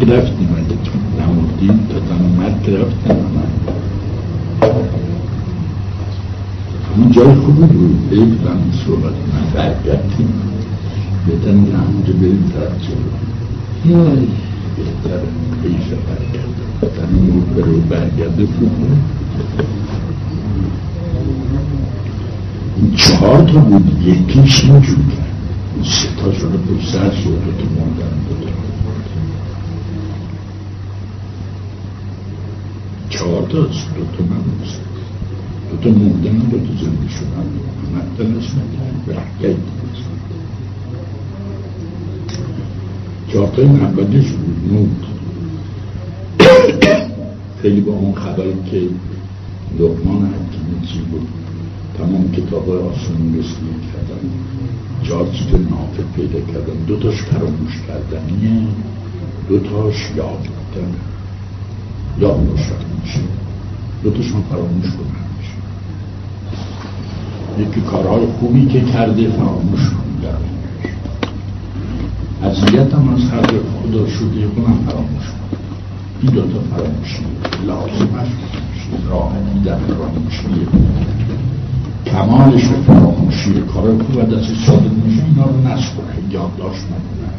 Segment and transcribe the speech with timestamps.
[0.00, 0.48] مرگ رفتیم.
[0.56, 3.26] اگه تو نموردیم تا دم مرگ رفتیم
[6.96, 8.10] اون جای خوبی بود.
[8.10, 9.12] بیت من صحبت.
[9.12, 10.32] من برگردیم.
[11.26, 13.10] بهتر میگه همونجا بریم طرف جلو.
[14.76, 15.20] بهتر
[15.62, 18.98] پیش برگرده در این رو برو برگرده خوب بود
[22.76, 24.02] این چهار تا بود.
[24.02, 25.30] یکیش اینجور کرد
[25.84, 27.30] سه تا شده پشت سر تا
[27.76, 28.50] موندن دو تا
[33.20, 33.66] چهار تا دو
[34.16, 34.42] تا من
[35.70, 37.46] دو تا موندن دو تا زنده شدن.
[37.94, 38.70] مدن اسمت
[39.06, 39.56] برحکت
[43.32, 44.72] چهار تا این اولیش بود.
[44.72, 45.06] نود
[47.62, 48.80] خیلی با اون خبری که
[49.78, 51.28] لقمان حکیمی چی بود.
[51.98, 54.30] تمام کتاب آسمون رسیدی کردن.
[55.02, 56.84] چهار چیز نافع پیدا کردن.
[56.86, 58.66] دو تاش فراموش کردنیه.
[59.48, 60.42] دو تاش یاد
[60.74, 60.94] کردن.
[62.18, 63.20] یاد باشن میشه.
[64.02, 65.20] دو تاش هم فراموش کنن
[67.58, 70.00] یکی کارهای خوبی که کرده فراموش کنن
[72.42, 75.60] اذیت هم از حد خدا شده کنم فراموش کنم.
[76.22, 77.24] این دوتا فراموشی
[77.66, 78.28] لازمش
[79.08, 80.66] راحتی در فراموشی
[82.06, 87.30] کمالش فراموشی کار خوب و دست صادق میشه اینا رو نسپره یادداشت نکنه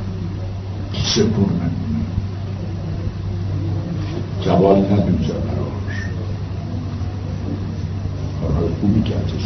[0.93, 1.90] کیسه پر نکنه
[4.45, 5.97] جوال ندوزه براش.
[8.41, 9.01] کارهای خوبی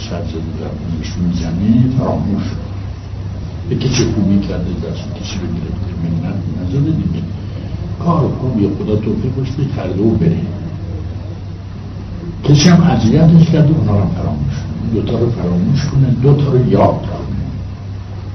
[0.09, 0.71] سر زده در
[1.27, 2.43] می‌زنه فراموش
[3.69, 7.23] یکی چه خوبی کرده دست کسی رو گرفته منت نزده دیگه.
[7.99, 10.41] کار خوبی خدا توفیق باشته کرده و بره.
[12.43, 14.53] کسی هم اذیتش کرده اونا رو فراموش
[14.93, 17.35] دوتا رو فراموش کنه دوتا رو یاد کنه.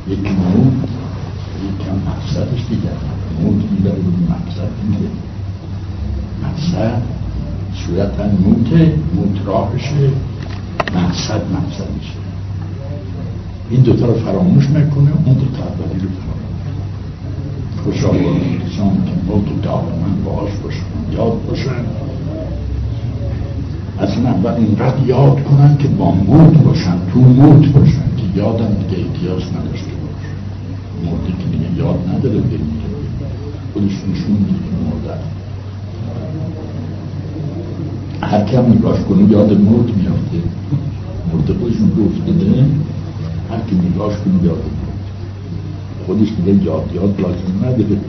[0.08, 0.88] یکی مود
[1.64, 2.90] یکی هم مقصدش دیگر
[3.42, 5.29] مود میداره بود مقصد میده.
[6.42, 7.02] مقصد
[7.74, 10.10] صورتا موته موت راهشه
[10.94, 12.20] مقصد مقصدشه
[13.70, 16.40] این دوتا رو فراموش نکنه اون دوتا اولی رو فراموش
[17.84, 21.84] خوش آورد کسان که موت دائما باش باشن یاد باشن
[24.00, 29.02] اصلا اول اینقدر یاد کنن که با موت باشن تو موت باشن که یادم دیگه
[29.02, 30.24] احتیاج نداشته باش
[31.04, 32.90] مردی که دیگه یاد نداره بمیره
[33.72, 35.39] خودش نشون میده که مرده.
[38.22, 40.42] هر کم نگاش کنه یاد مرد میافته
[41.32, 42.32] مرده خودشون گفته
[43.50, 44.62] هر کی نگاش کنه یاد
[46.06, 48.00] خودش دیگه یاد یاد لازم نداره.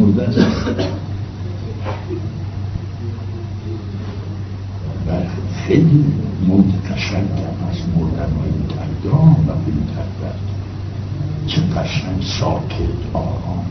[0.00, 0.38] مرده است
[5.08, 5.10] و
[5.66, 6.04] خیلی
[6.48, 10.34] موت هم از مردن های تردام و بلتر
[11.46, 13.64] چه قشنگ ساکت آرام.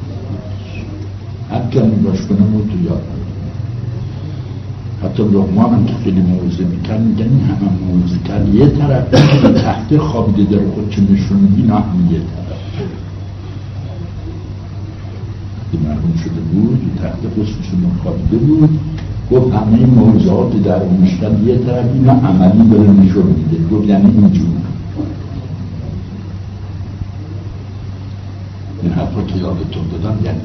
[1.51, 3.20] کی نگاش کنه موت یاد
[5.03, 8.55] حتی لغمان هم که خیلی موزه می‌کرد میگن این همه موزه کرد.
[8.55, 9.03] یه طرف
[9.61, 12.51] تحت خوابیده داره خود چه نشون میدی نه هم یه طرف.
[15.83, 18.79] مرحوم شده بود تحت خصوصشون خوابیده بود.
[19.31, 20.79] گفت همه موضوعات در
[21.21, 23.75] کرد یه طرف اینا عملی داره نشون میده.
[23.75, 24.47] گفت یعنی اینجور.
[28.83, 30.39] این حرفا که یادتون دادم یعنی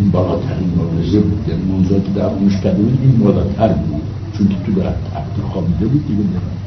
[0.00, 1.48] این بالاترین مبارزه بود.
[1.48, 4.02] یعنی موضوعی که در کرده بود این بالاتر بود.
[4.32, 6.18] چون که تو در تحت خوابیده بود دیگه.
[6.18, 6.58] نمید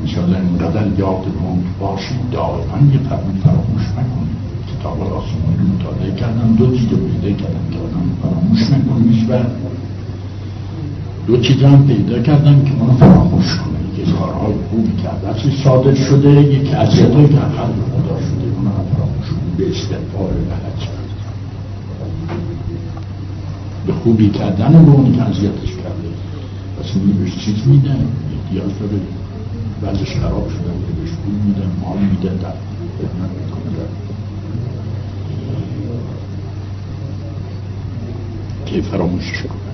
[0.00, 2.30] انشاءالله اینقدر یادمون باشید.
[2.32, 4.38] دائما یه فرمی فراموش نکنید.
[4.70, 6.54] کتاب آسمانی رو مطالعه کردم.
[6.58, 9.32] دو چیز رو پیدا کردم که آدم فراموش نکنیش و
[11.26, 13.74] دو چیز هم پیدا کردم که منو فراموش کنه.
[14.02, 18.44] یکی کارهای خوبی کرده صادر شده یکی اذیتهایی که خلق خدا شده.
[19.54, 20.88] کنه به استغفار بلد
[23.86, 24.76] به خوبی کردن
[25.12, 26.08] که اذیتش کرده.
[26.80, 29.00] پس میگه بهش چیز میدن احتیاج داره.
[29.82, 32.54] وزش خراب شده بوده بهش پول میدن مال میدن در
[32.98, 33.86] خدمت می‌کنه.
[38.66, 39.64] که فراموشش کنه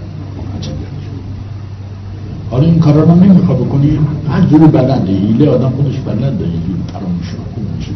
[2.51, 3.99] حالا این کارا رو نمیخوا بکنی.
[4.29, 5.13] هر جوری بلده.
[5.13, 6.45] هیله آدم خودش بلده.
[6.45, 7.93] یه جوری فراموش کنه میشه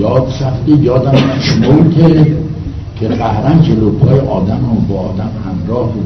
[0.00, 1.12] یاد سختی یادم
[1.94, 2.36] که
[3.00, 6.00] که قهرن جلو پای آدم و با آدم همراه و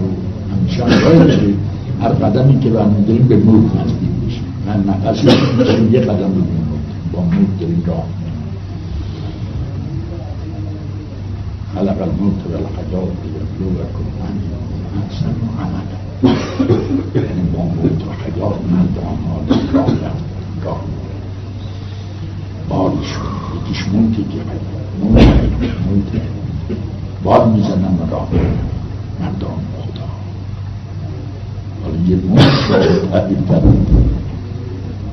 [0.52, 1.54] همیشه همراه داره
[2.02, 4.40] هر قدمی که برمی داریم به موت نزدیک میشه.
[4.66, 5.26] من نفسی
[5.92, 6.42] یه قدم رو
[7.12, 8.04] با موت داریم راه
[11.74, 14.06] خلق الموت و الحیات لیبلوکم
[15.02, 16.34] احسن عملا
[17.14, 19.40] یعنی با موت و حیات من به آنها
[19.72, 19.86] راه
[20.64, 21.03] راه
[22.68, 23.10] بارش.
[23.56, 24.40] یکیش موت که
[25.02, 25.22] موت
[25.86, 26.22] موت
[27.24, 28.28] بار می‌زنن راه
[29.20, 30.08] مردان خدا.
[31.82, 32.16] حالا یه
[33.48, 33.64] کرد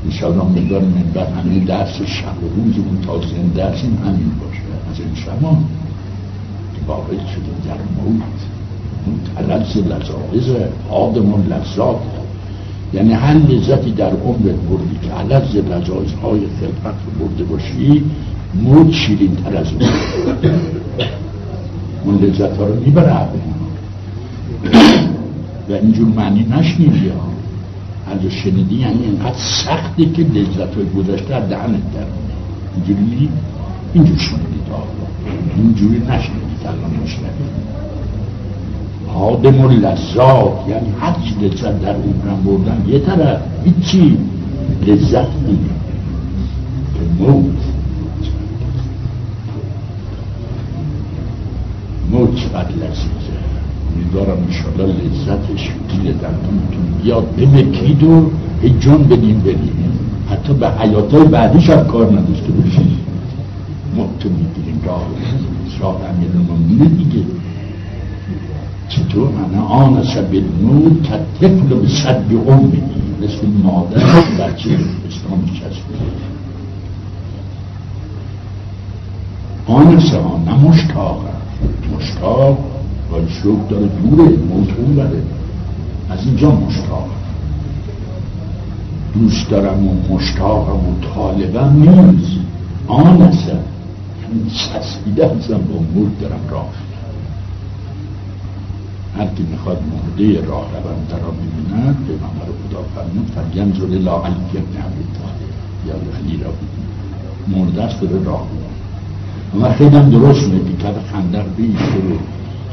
[0.06, 3.18] ایشالا مقدار منبر همین درس شب و روزمون تا
[3.56, 4.62] درسیم همین باشه.
[4.92, 5.64] از این شما
[6.76, 8.40] که وارد شدیم در موت.
[9.06, 10.56] اون تلز لذاعز
[10.90, 12.21] آدم و لذات.
[12.94, 18.04] یعنی هر لذتی در عمرت بردی که علز لذاعز های خلقت رو برده باشی
[18.56, 19.90] موت شیرین تر از اون.
[22.06, 23.12] اون لذت ها رو می‌بره
[25.70, 27.32] و اینجور معنی نشنیدی ها.
[28.12, 32.06] از شنیدی یعنی اینقدر سختی که لذت های گذشته در دهنت در
[32.76, 33.30] اینجوری
[33.94, 34.62] اینجور شنیدید
[35.58, 36.41] اینجوری نشنیدید الان نشنیدید
[39.16, 42.86] آدم و لذات یعنی هر چی لذت در عمرم بردن.
[42.88, 44.18] یه طرف هیچی
[44.88, 45.82] لذت نیست
[46.94, 47.44] که موت.
[52.12, 53.42] موت چقدر لذیذه.
[53.96, 57.36] امیدوارم انشالله لذتش گیر دندونتون بیاد.
[57.36, 58.32] بمکید و
[58.62, 60.00] هی جان بدیم بدیم
[60.30, 62.98] حتی به حیاتای بعدیش هم کار نداشته باشید
[63.96, 64.82] موت می‌گیریم.
[64.86, 65.06] راه.
[65.80, 67.24] راه امیر دیگه.
[68.92, 69.94] چطور من آن
[70.32, 72.84] به نور که طفل به صد امید
[73.22, 74.04] مثل مادر
[74.40, 76.32] بچه اسلام چسبید
[79.68, 81.26] آن سه نه مشتاق
[81.98, 82.58] مشتاق
[83.12, 85.24] و شوق داره دوره موتون بره.
[86.10, 87.10] از اینجا مشتاق.
[89.14, 92.38] دوست دارم و مشتاقم و طالبم نیست.
[92.88, 93.32] آن یعنی
[94.50, 96.70] چسبیده هستم با مرد دارم راه.
[99.18, 104.76] هر کی می‌خواد مرده راه روند را ببیند پیغمبر خدا فرمود فلینظر الی علی ابن
[104.86, 105.52] ابی طالب
[105.88, 106.52] یا علی را
[107.48, 108.48] مرده است داره راه
[109.62, 112.18] و خیلی هم درست میگه که خندق بیشه رو.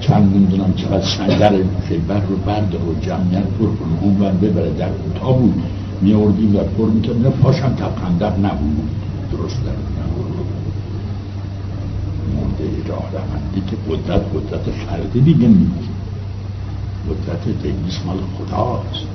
[0.01, 1.53] چند نمی‌دونم چقدر سنگر
[1.89, 4.03] خیبر رو بردار و جمعیت پر کنه.
[4.03, 5.63] اون ور ببره در کوتا بود.
[6.01, 7.27] میاردیم و پر می‌کرد.
[7.27, 8.91] نه پاشم تب خندق نبود.
[9.33, 9.73] درست در
[12.35, 15.88] مرده راه روندی که قدرت قدرت فردی دیگه نیست.
[17.09, 19.07] قدرت تنیس مال خداست.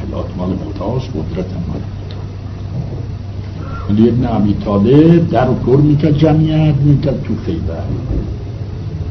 [0.00, 2.22] حیات مال خداست قدرت مال خداست.
[3.90, 7.84] ولی ابن عبی طالب در و پر می‌کرد جمعیت می‌کرد تو خیبر.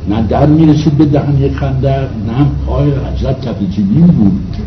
[0.10, 4.58] نه در می‌رسید به دهن یک خندق نه پای حضرت کف جنین بود.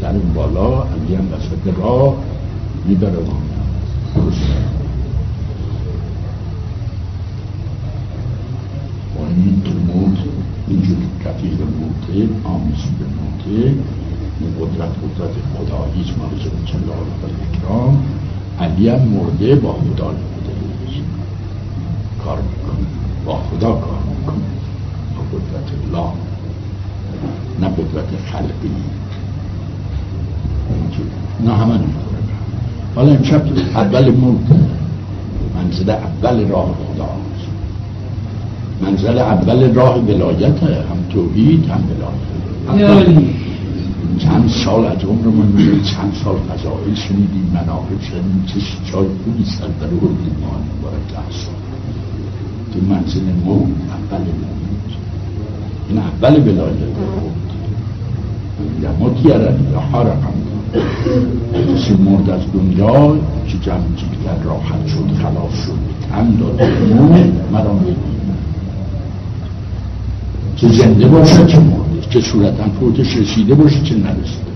[0.00, 2.14] در اون بالا علی هم وسط راه
[2.86, 3.30] می‌بره و
[9.36, 9.70] این تو
[10.70, 13.74] موت اینجور رفیق موته آمیزی به موته
[14.40, 16.30] این قدرت قدرت خدایی است مال
[16.64, 17.26] جلال و
[17.56, 18.04] اکرام
[18.60, 21.04] علی هم مرده با خدا نمیده
[22.24, 22.86] کار می‌کنه.
[23.26, 24.44] با خدا کار می‌کنه.
[25.16, 26.12] با قدرت الله.
[27.60, 28.70] نه قدرت خلقی.
[31.44, 32.18] نه همه نمی‌خوره
[32.94, 33.42] حالا امشب
[33.74, 34.46] اول موت.
[35.54, 37.08] منزل اول راه خدا.
[38.82, 42.30] منزل اول راه ولایت هم توحید هم ولایت.
[44.18, 48.60] چند سال از عمرمون چند سال فضائل شنیدیم مناقب شنیدیم چه
[48.92, 50.50] جای خوبی سر در اردیم ما
[50.82, 51.54] برای ده سال.
[52.72, 54.92] تو منزل موت اول موت
[55.88, 57.50] این اول ولایت موت
[58.82, 60.34] یا متیرن یا حرقم.
[61.52, 63.16] کسی مرد از دنیا
[63.48, 65.78] که جمع جیگر راحت شد خلاص شد
[66.10, 66.62] تن داد
[66.94, 67.74] موت مرا
[70.60, 74.50] که زنده باشد که مرده که صورتا فوتش رسیده باشه چه نرسیده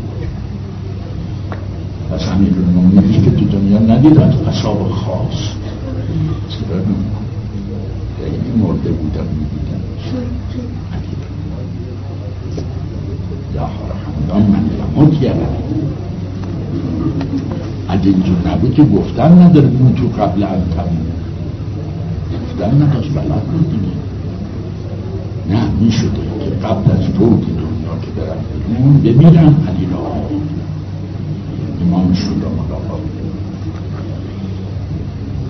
[2.10, 2.54] پس همین
[2.94, 5.38] رو که تو دنیا ندید از اصاب خاص
[6.48, 6.76] چرا
[8.26, 9.80] این مرده بودم می‌دیدم
[13.54, 13.70] یا
[14.06, 15.40] همدان من لموت یعنی
[17.88, 20.88] اگه اینجور نبود که گفتن نداره تو قبل انتم
[22.42, 24.13] گفتن نداشت بلد بود دیگه
[25.50, 26.08] نه می شده
[26.44, 28.36] که قبل از فوت دنیا که برم
[28.68, 30.14] بیرون بمیرم علی را.
[31.86, 33.00] امامشون را ملاقات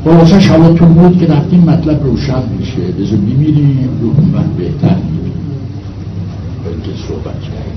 [0.04, 2.80] خلاصش حالا تو بود که رفتیم مطلب روشن میشه.
[2.80, 5.32] بذار بمیریم روح من بهتر می‌بینیم
[6.64, 7.74] بلکه صحبت کرد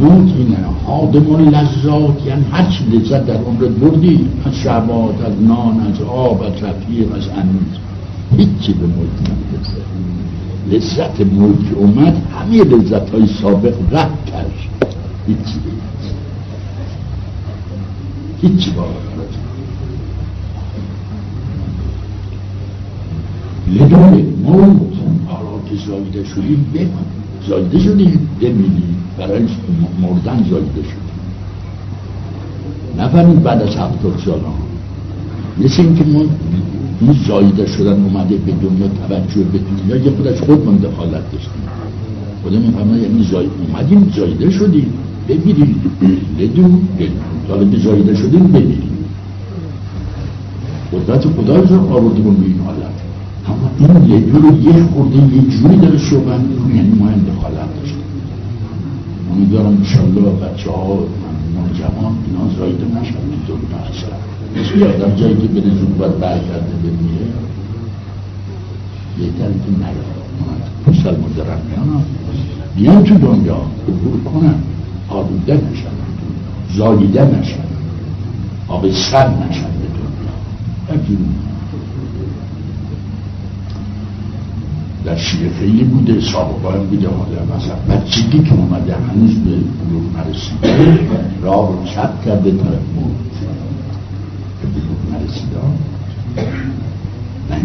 [0.00, 5.42] موت اینه حادم و لذات یعنی هر چی لذت در عمرت بردی از شعبات از
[5.42, 7.78] نان از آب از رفیق از انیز
[8.36, 9.82] هیچی به موت نمی‌رسه.
[10.70, 14.52] لذت ملک اومد همه لذت های سابق رد کرد.
[15.26, 15.60] هیچی.
[18.42, 19.04] هیچی باور
[23.68, 24.94] لدون موت
[25.26, 27.04] حالا که زایده شدیم بمان
[27.48, 29.46] زایده شدیم بمیریم برای
[30.00, 31.04] مردن زایده شدیم.
[32.98, 34.40] نفرمید بعد از هفتاد سال
[35.58, 36.24] مثل اینکه ما
[37.00, 41.62] این زایده شدن اومده به دنیا توجه به دنیا یه خودش خود من دخالت داشتیم
[42.44, 44.92] خدا می‌فهمه یعنی زاید اومدیم زایده شدیم.
[45.28, 45.80] بمیریم.
[46.38, 46.88] لدون
[47.48, 48.98] حالا که زایده شدیم بمیریم.
[50.92, 52.94] قدرت خدا رو آوردیم به این حالت.
[53.48, 56.40] اما این یه رو یه خورده یه جوری داره صحبت
[56.74, 58.04] یعنی ما دخالت داشتیم.
[59.32, 60.98] امیدوارم انشالله بچه ها
[61.74, 63.14] جوان اینا زایده نشد
[63.46, 63.54] تو
[64.56, 67.26] مثل آدم جایی که بره زود باید برگرده بمیره
[69.18, 70.14] بهتر که نیاد
[70.88, 72.04] مسلمان دارم میان
[72.76, 73.56] بیان تو دنیا
[73.88, 74.54] عبور کنن
[75.08, 75.94] آلوده نشن
[76.76, 77.64] زاییده نشن
[78.68, 79.70] آب سر نشن
[80.88, 81.24] به دنیا
[85.04, 90.26] در شیعه خیلی بوده سابقا هم بوده حالا مثلا بچگی که اومده هنوز به بلوغ
[90.26, 90.98] نرسیده
[91.42, 93.53] راه رو چپ کرده طرف نرسیده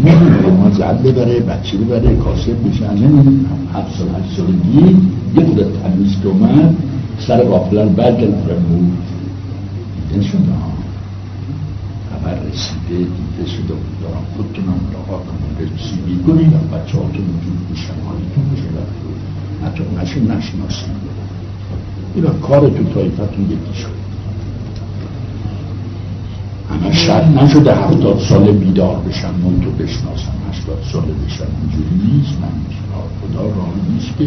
[0.06, 4.98] نمی‌دونه ما زد ببره بچه ببره کاسب بشه نمی‌دونه هفت سال هشت سالگی
[5.36, 6.76] یه خود تمیز که اومد
[7.20, 9.08] سر غافلن برگرد طرف مرد
[10.10, 10.38] دیده شده.
[10.38, 10.72] ها
[12.12, 13.74] خبر رسیده دیده شده.
[14.02, 15.68] دارم خودتون هم ملاقات کنم.
[15.76, 18.64] رسیدی کنید و بچه هاتون وجود بشن حالیتون بشه.
[19.66, 21.10] حتی اونشون نشناسید.
[22.16, 23.99] این کار تو تایفتون یکی شد
[26.70, 32.34] همه شد نشده هفتاد سال بیدار بشن من تو بشناسم هشتاد سال بشن اینجوری نیست.
[32.42, 32.48] من
[33.22, 34.24] خدا راه نیست که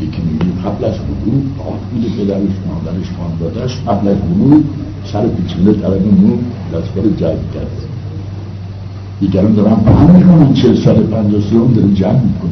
[0.00, 4.62] یکی میگه قبل از بلوغ آت بوده پدرش مادرش خاندادش قبل از بلوغ
[5.12, 6.36] سر پیچونده طرف نو
[6.72, 7.86] دستگاه جذب کرده.
[9.20, 12.50] دیگران دارن فهم می‌کنن چه سال پنجاه سال داره جمع می‌کنه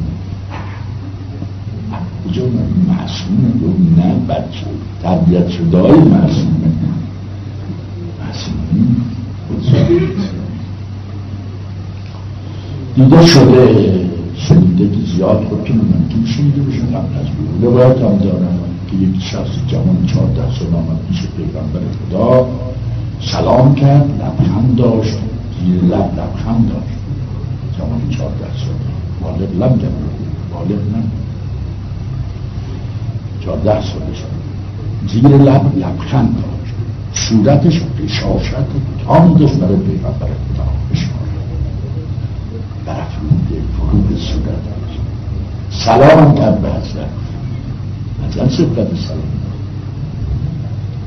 [2.29, 2.43] کجا
[2.88, 3.49] معصومه.
[3.62, 4.67] گفت نه بچه
[5.03, 6.71] تربیت شده های معصومه.
[8.21, 8.87] معصومه.
[12.96, 18.58] دیده شده شنیدگی زیاد خودتون ممکن شنیده بشن قبل از بود روایت هم دارم
[18.90, 22.46] که یک شخص جوان چهارده سال آمد پیش پیغمبر خدا
[23.20, 25.18] سلام کرد لبخند داشت
[25.61, 26.99] زیر لب لبخند داشت.
[27.78, 28.75] جوان چهارده سال.
[29.23, 29.90] والد لب جمع
[30.52, 31.02] والد نه.
[33.44, 34.23] چهارده سالش
[35.12, 36.53] زیر لب لبخند داشت.
[37.14, 38.54] صورتش بشاشت
[39.06, 41.35] تام برای پیغمبر خدا بشماره
[42.87, 44.99] برافروده فروغ صورتش
[45.71, 47.09] سلام کرد به حضرت.
[48.28, 49.44] حضرت سبت سلام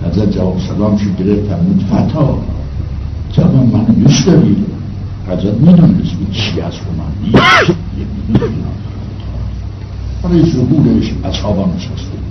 [0.06, 2.38] حضرت جواب سلام شو گرفت فرمود فتا
[3.32, 4.66] جواب منو دوست داری
[5.28, 7.42] حضرت می‌دونست این چی از رو من
[10.24, 12.27] برای ظهورش اصحابا نشسته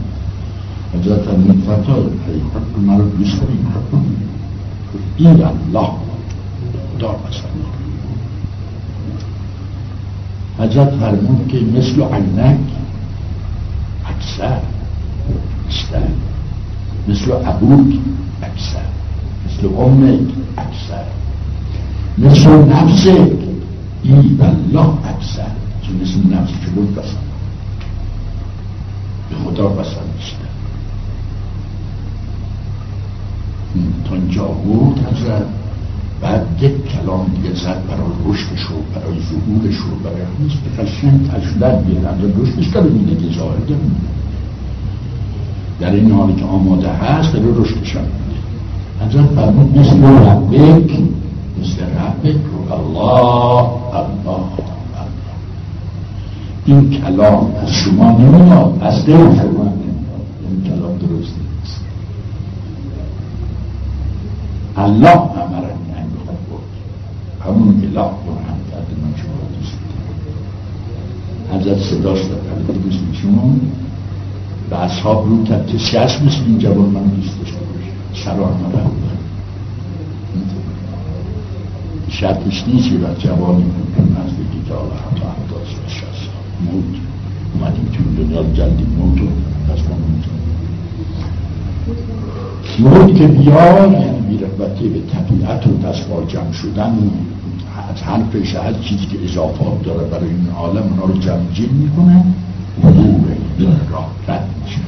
[0.95, 3.67] L'administrateur est mal muslim.
[5.19, 5.91] Il Allah
[7.01, 7.67] دار أسلم
[10.59, 12.59] هجت هل ممكن مثل عناك
[14.07, 14.61] اکثر.
[15.67, 16.11] أجساد
[17.09, 17.91] مثل أبوك
[18.43, 18.91] أجساد
[19.47, 20.29] مثل أمك
[20.59, 21.07] أجساد
[22.19, 23.07] مثل نفس.
[24.05, 24.99] إيد الله.
[25.05, 25.55] أجساد
[26.01, 27.19] مثل نفسك بسن بسر
[29.31, 30.46] بخدار بسر مش
[34.09, 35.47] تا اینجا بود حضرت
[36.21, 41.31] بعد یک کلام دیگه زد برای رشدش رو برای ظهورش رو برای هیچ به قشنگ
[41.31, 43.57] تجدد بیارن رشدش داره میده که ظاهر
[45.81, 49.07] در این حالی که آماده هست داره رشدش هم میده.
[49.07, 50.99] حضرت فرمود مثل ربک
[51.61, 54.47] مثل ربک رو الله الله.
[56.67, 61.81] این کلام از شما نمیاد از دل شما نمیاد این کلام درست نیست
[64.87, 66.09] الله امرنی ان
[66.49, 66.71] بود
[67.45, 69.79] همون اله رو هم کرده من شما رو دوست
[71.53, 73.55] حضرت صداش در دوست شما
[74.71, 78.91] و اصحاب رو کرد کسی هست مثل این جوان من دوست داشته باشه سرار نبرد
[82.09, 83.65] شرطش نیست و جوانی
[84.39, 86.31] بگی که حالا حتی انداز و شست.
[86.65, 86.95] موت.
[87.55, 89.29] اومدیم تو دنیا جلدی موت و
[89.73, 89.97] از ما
[92.79, 97.11] موت که بیاد البته به طبیعت و دست با جمع شدن
[97.91, 101.71] از هر پیش هر چیزی که اضافات داره برای این عالم اونا رو جمع جیم
[101.71, 102.25] می‌کنن.
[102.83, 103.21] حضور
[103.59, 104.79] داره راه رد میشه.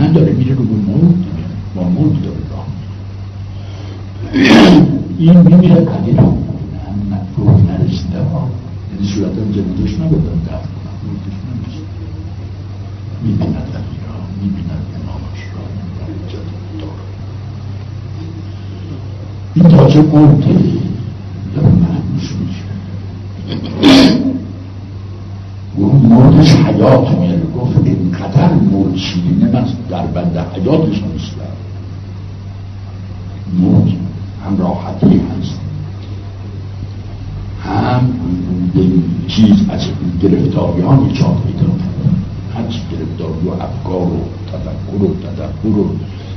[0.00, 1.44] نه داره میره رو به مورد دیگه
[1.74, 2.66] با مورد داره راه
[5.18, 8.48] این میمیره قدیر هم هم نفروه نرسیده ها.
[8.92, 10.96] یعنی صورت هم جمع جمعیدش نبودم درد کنم.
[13.22, 13.63] می‌بینم
[21.54, 22.64] داره معنوش میشه
[25.76, 27.42] اون موتش حیات میاره.
[27.60, 31.54] گفت اینقدر موت شیرینه من در بند حیاتش نیستم.
[33.58, 33.88] موت
[34.46, 35.60] هم راحتی هست.
[37.64, 38.10] هم
[39.28, 39.86] چیز از
[40.22, 41.64] گرفتاریان ایجاد میده
[42.54, 44.20] هر چی گرفتاری و افکار و
[44.52, 45.88] تفکر و تدبر و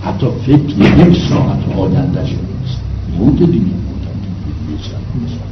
[0.01, 2.76] حتی فکر یک ساعت آیندهش نیست
[3.19, 3.65] موت دیگه.
[3.65, 5.47] هم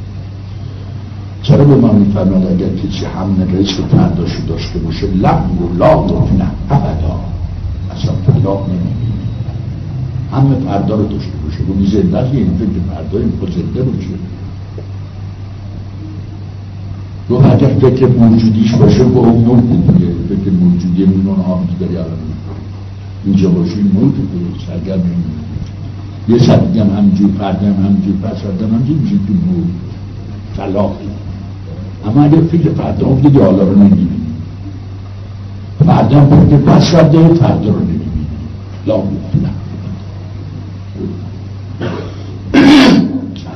[1.42, 6.04] چرا به من میفرماد اگر کسی همه رزق فرداشو داشته باشه؟ لب و لا
[6.38, 7.20] نه ابدا.
[7.94, 9.26] اصلا طلاق نمی‌بینه
[10.32, 11.58] همه فردا رو داشته باشه.
[11.62, 14.08] و زنده است این فکر فردا این زنده باشه.
[17.28, 22.18] رو اگر فکر موجودیش باشه با اون نوع دیگه فکر موجودی اون آبی داری الان
[23.24, 25.00] اینجا باشه این موت دیگه سرگرم
[26.28, 29.66] یه سر هم همجور فرد هم همجور پس فرد هم همجور میشه تو موت
[30.56, 31.04] طلاقی
[32.06, 34.10] اما اگر فکر فردا دیگه حالا رو نمی‌بینی.
[35.86, 38.26] فردا فکر پس فردا فردا رو نمی‌بینی.
[38.86, 39.50] لا نه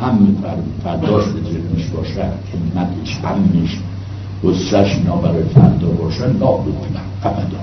[0.00, 0.36] هم
[0.84, 2.32] فرداش به ذهنش باشد
[2.76, 3.78] همتش امنش
[4.44, 7.58] وسعش اینا برای فردا باشد لا بکنم ابدا.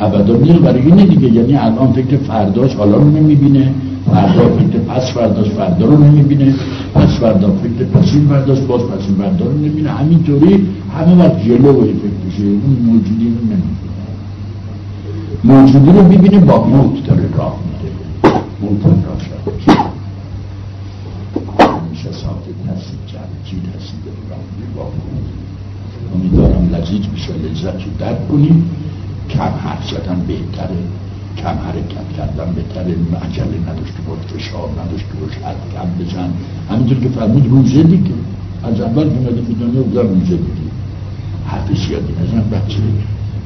[0.00, 1.28] ابدا نیل برای اینه دیگه.
[1.28, 3.74] یعنی الان فکر فرداش حالا رو نمی‌بینه.
[4.12, 6.54] فردا فکر پس فرداش فردا رو نمی‌بینه
[6.94, 11.92] پس فردا فکر پسین فرداش باز پسین فردا رو نمی‌بینه همینطوری همه وقت جلو فکر
[12.28, 13.70] بشه اون موجودی رو نمی‌بینه
[15.44, 17.94] موجودی رو می‌بینه با موت داره راه میده
[18.60, 19.90] موت راه شد
[26.14, 28.70] امیدوارم لذیذ بشه لذت رو درک کنیم
[29.30, 30.76] کم حرف زدن بهتره
[31.36, 36.30] کم حرکت کردن بهتره عجله نداشته باش فشار نداشته باش حد کم بزن.
[36.70, 38.14] همینطور که فرمود روزه دیگه.
[38.62, 40.70] از اول که مده به دنیا بودن روزه دیگه.
[41.46, 42.78] حرف زیادی نزن بچه.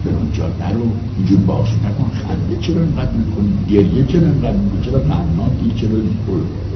[0.04, 0.86] به اونجا نرو.
[1.16, 2.10] اینجور باز نکن.
[2.14, 5.90] خنده چرا اینقدر می‌کنی؟ گریه چرا اینقدر می‌کنی؟ چرا معناتی چرا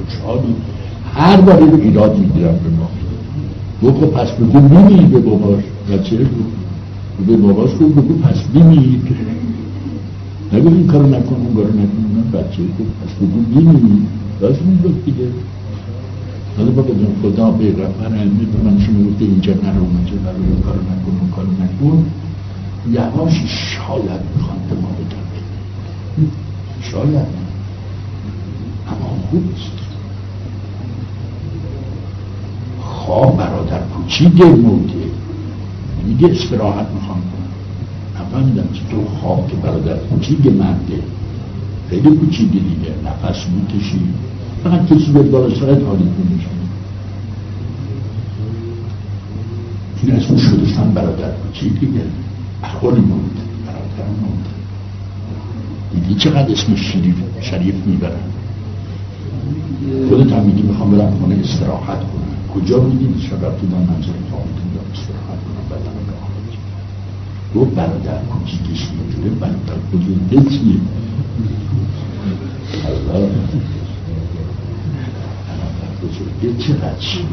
[0.05, 0.55] خوشحالی
[1.15, 2.89] هر باری رو ایراد می‌گیرم به ما.
[3.83, 5.63] بگو پس بگو میمیری به باباش.
[5.91, 6.43] بچه بگو.
[7.27, 9.01] به باباش بگو پس میمیری.
[10.53, 14.07] نگو این کارو نکن اون کارو نکن من بچه بگو پس بگو میمیری
[14.41, 15.27] راست می‌گفت دیگه.
[16.57, 17.47] حالا بابا جان خدا
[18.15, 22.05] علمی به من شما گفته اینجا نرو اونجا نرو این کارو نکن اون کارو نکن.
[22.91, 25.25] یواش شاید می‌خوان به ما بگم
[26.81, 27.27] شاید.
[28.87, 29.79] اما خوبست
[32.81, 34.93] خواه برادر کوچیک موته
[36.07, 37.28] میگه استراحت می‌خوام
[38.29, 40.99] نفهمیدم که تو خواب که برادر کوچیک مرده.
[41.89, 42.93] خیلی کوچیک دیگه.
[43.05, 43.99] نفس می‌کشی.
[44.63, 46.45] فقط کسی به بالا سرت حالی کنیش
[50.03, 52.01] این اسم شدستان برادر کوچیک دیگه.
[52.63, 54.45] احوال موت برادر موت
[55.93, 58.29] دیدی چقدر اسم شریف شریف می‌برن؟
[60.09, 62.29] خودت هم میگی می‌خوام برم خونه استراحت کنم.
[62.55, 66.29] کجا بودید شب رفتی من منظر تامیتون دارم استراحت کنم بدن راه
[67.53, 70.79] دو برادر کوچیکش اینجوره برادر بزرگه چیه
[72.85, 73.29] الله
[75.47, 77.25] برادر بزرگه چقدر چیه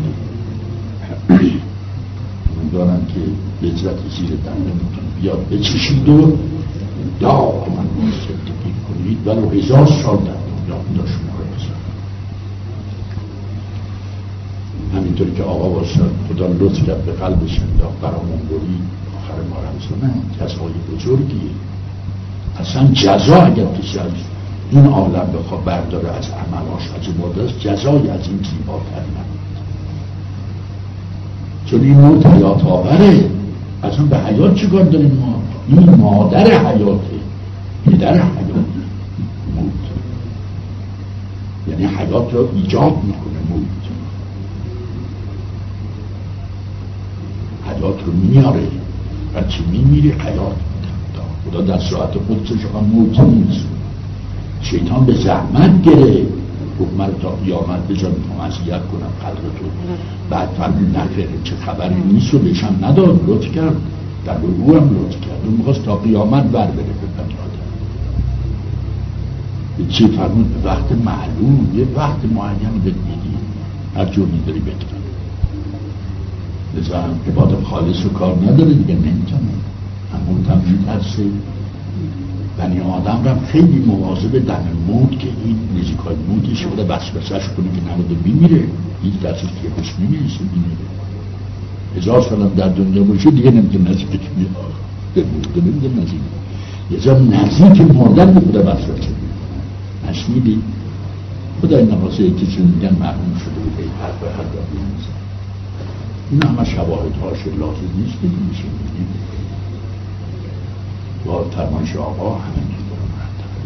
[2.73, 3.21] دارم که
[3.67, 5.49] لذت زیر دندانتون بیاد.
[5.49, 6.39] بچشید و
[7.21, 9.27] دائما صدقی کنید.
[9.27, 11.19] ولو هزار سال در دنیا داشت
[14.95, 19.06] همینطوری که آقا باشد خدا لطف کرد به قلبش انداخت برامون برید
[19.37, 21.51] آخر ما رمزانه جزای بزرگیه
[22.61, 24.11] اصلا جزا اگر کسی از
[24.71, 29.57] این عالم بخواه برداره از عملاش از عبادت جزای از این زیباتر نبود
[31.67, 33.31] چون این موت حیات آوره.
[33.83, 37.17] اصلا به حیات چیکار داریم ما؟ این مادر حیاته.
[37.87, 38.57] پدر حیات
[39.57, 39.73] موت
[41.69, 43.67] یعنی حیات را ایجاد می‌کنه موت
[47.67, 48.69] حیات رو میاره
[49.37, 50.57] و چی میمیری حیات
[51.45, 53.67] خدا در ساعت خودش هم موت نیست.
[54.63, 56.27] شیطان به زحمت گره.
[56.81, 59.67] گفت من تا قیامت بذار می‌خوام کنم قدر تو.
[60.31, 63.21] بعد فهمید نخیر چه خبری نیست و بهشم نداد.
[63.27, 63.77] لطف کرد.
[64.25, 65.41] در رو هم لطف کرد.
[65.45, 67.07] اون می‌خواست تا قیامت بر بره به
[69.79, 71.69] به چی فرمود به وقت معلوم.
[71.75, 73.37] یه وقت معینی بهت میدی.
[73.97, 74.61] هر جور میداری
[76.77, 79.41] بکنم بزنم عبادت خالص رو کار نداره دیگه نمی‌تونه.
[80.13, 81.23] همون هم میترسه.
[82.59, 87.93] بنی آدم را خیلی مواظب دم موت که این ریزیکای موتش بوده وسوسش کنه که
[87.93, 88.65] نموده بیمیره
[89.03, 90.87] هیچ کسی که خوش میمیرسه بیمیره
[91.97, 94.21] هزار سالم در دنیا باشه دیگه نمی‌تونه نزدیک
[95.15, 96.21] به مرده نمیده نزدیک.
[96.91, 99.13] یه جا نزدیک مردن بوده وسوسه
[100.09, 100.63] نشنیدی؟
[101.63, 105.16] خدای نواسه یکی چون میگن مرحوم شده بوده این حرف هر
[106.31, 108.65] این همه شواهد هاش لازم نیست که میشه
[111.27, 112.77] با فرمایش آقا همه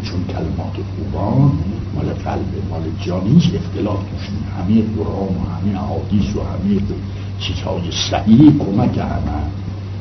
[0.02, 1.52] چون کلمات خوبان
[1.94, 6.80] مال قلب مال جانیش اختلاف توش همه قرآن و همه حادیث و همه
[7.38, 9.42] چیزهای صحیح کمک همه.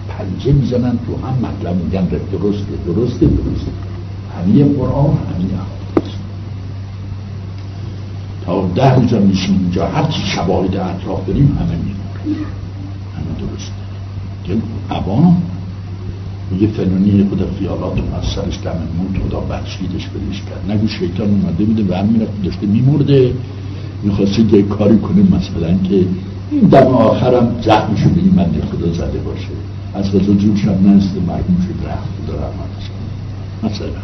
[0.09, 2.05] پنجه می‌زنن تو هم مطلب میگن.
[2.05, 3.71] درسته درسته درسته.
[4.37, 6.13] همه قرآن همه حادیث
[8.45, 12.08] تا ده روز میشیم اینجا هر چی شواهد اطراف داریم همه میگن.
[14.43, 14.53] که
[14.89, 15.41] عوام.
[16.51, 20.71] میگه فنونی خدا خیالات از سرش دم موت خدا بخشیدش بریش کرد.
[20.71, 23.33] نگو شیطان اومده بوده و هم می‌رفت داشته میمرده.
[24.03, 26.05] می‌خواسته یه کاری کنه مثلا که
[26.51, 29.47] این دم آخرم زخم شده این بنده خدا زده باشه.
[29.93, 32.69] از جوش هم نسته مرگوم شد رحم خدا رحمت
[33.63, 34.01] مثلا.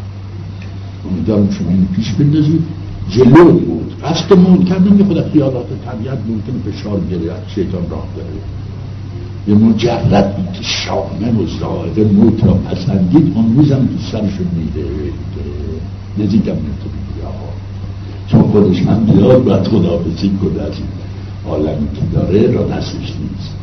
[1.11, 2.63] امیدوارم شما اینو پیش بندازید.
[3.09, 3.93] جلو بود.
[4.03, 8.29] قصد موت کردن یه خدا خیالات طبیعت ممکنه فشار گره شیطان راه داره
[9.45, 14.85] به مجردی که شامه و زائقه موت را پسندید اون روزم تو سرشو میده.
[16.17, 16.95] نزیکم نمی‌تونه
[18.27, 20.87] چون خودش هم بیاد باید خداحافظی کنه از این
[21.47, 23.55] عالمی که داره را دستش نیست.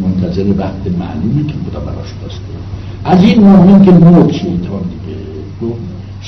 [0.00, 2.42] منتظر وقت معلومی که خدا براش بسته
[3.04, 5.18] از این مهم که مرد شیطان دیگه.
[5.62, 5.80] گفت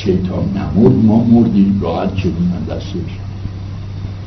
[0.04, 3.12] شیطان نمرد ما مردیم راحت شدیم من دستش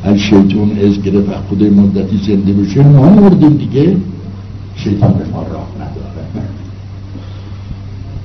[0.03, 3.97] از شیطان از گرفت خود مدتی زنده بشه ما مردیم دیگه.
[4.75, 6.47] شیطان به ما راه نداره.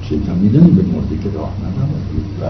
[0.09, 1.89] شیطان می‌دونی به مرده که راه نداره.
[2.41, 2.43] و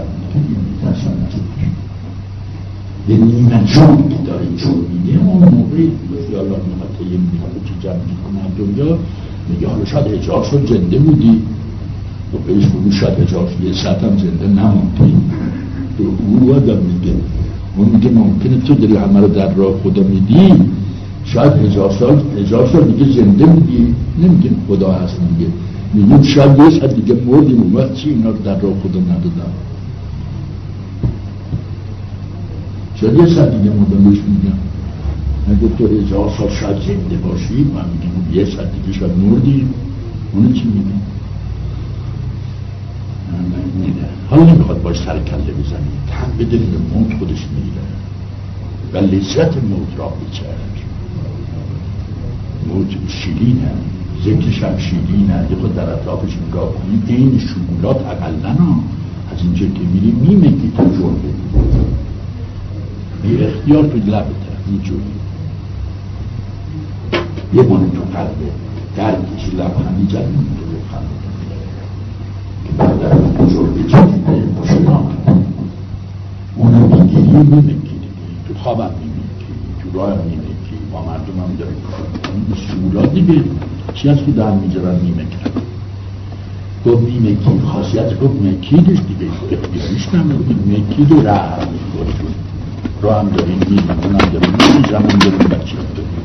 [3.11, 5.93] یه نیمه جون که داره جون میده اون موقعی
[6.29, 8.99] خیال می‌خواد یه می‌خواد چی جمع می‌کنه دنیا؟
[9.49, 11.31] میگه حالا شاید اجار شد زنده بودی.
[11.31, 11.58] و
[12.47, 15.17] بهش بگو شاید اجار شد یه ساعت هم زنده نموندی
[15.99, 17.15] تو او آدم میگه.
[17.77, 20.53] اون میگه ممکنه تو داری همه رو در راه خدا میدی.
[21.25, 25.53] شاید هزار سال هزار سال دیگه زنده بودی نمیگه خدا هست میگه
[25.95, 29.53] میگیم شاید یه ساعت دیگه مردیم اون وقت چی اینا رو در راه خدا ندادم
[32.95, 34.59] شاید یه ساعت دیگه مردم بهش میگم
[35.49, 39.75] اگه تو هزار سال شاید زنده باشی من میگم یه ساعت دیگه شاید مردیم
[40.33, 41.18] اونو چی میگم
[44.31, 45.93] حالا نمی‌خواد باش سر کله بزنی.
[46.09, 46.45] تن به
[46.95, 47.83] موت خودش می‌گیره.
[48.93, 50.59] و لذت موت را بچرد
[52.67, 53.79] موت شیرین هم
[54.25, 58.57] ذکرش هم شیرین هم خود در اطرافش نگاه کنید این شگولات اقلا
[59.33, 61.35] از اینجا که میری میمکی تو جرده
[63.23, 65.03] بی اختیار تو لبته اینجوری.
[67.55, 68.53] یه مانه تو قلبه.
[68.97, 71.09] درکشی لبخندی جد میده لبخند
[72.69, 75.03] که بعد در بزرگ چی دیده مشنا
[76.57, 77.99] اونو می‌گیری میمکی
[78.49, 79.53] تو خوابم میمکی
[79.83, 81.77] تو راه میمکی با مردم هم داریم
[82.35, 83.45] این سهولات دیگه
[83.95, 84.99] چی هست که در میجرن
[85.43, 85.63] کرد
[86.87, 91.69] گفت نیمه کی خاصیت گفت مکیدش دیگه اختیاریش نمید مکید و رحم
[93.03, 96.18] رو هم داریم میریم اونم داریم میریم زمان داریم بچه داریم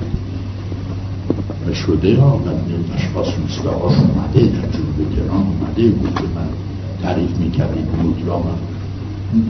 [1.68, 6.48] و شده من اشخاص مثل آقاش اومده تجربه گران اومده بود که من
[7.02, 8.58] تعریف می‌کردیم بود را من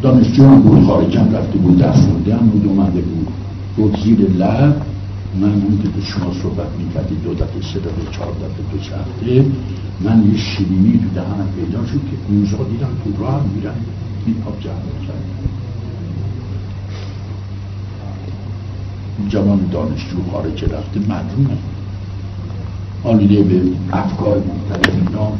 [0.02, 3.28] دانشجو هم بود خارجم رفته بود دست هم بود اومده بود.
[3.78, 4.82] بود زیر لب
[5.42, 9.46] من اون که شما صحبت می‌کردی دو دفعه سه دفعه چهار دفعه دو سه هفته
[10.02, 13.76] من یه شیرینی تو دهنم پیدا شد که اونجا دیدم تو راه میرن
[14.26, 14.74] این آب جمع
[15.08, 15.24] کرد
[19.30, 21.58] جوان دانشجو خارج رفته معلومه
[23.04, 23.62] آلیده به
[23.94, 25.32] افکار مختلف اینا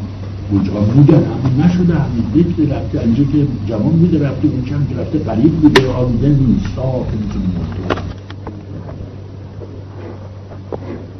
[0.50, 1.16] اونجا بوده.
[1.16, 5.52] همین نشده همین دیگه رفته اینجا که جوان بوده رفته اون چند که رفته قریب
[5.52, 5.92] بوده.
[5.92, 6.66] آلیده نیست.
[6.76, 8.04] صاف می‌تونه مرده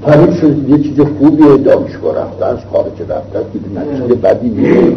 [0.02, 4.96] تعریف شد یه چیز خوبیه دانشگاه رفته از خارج رفته که نتیجه بدی که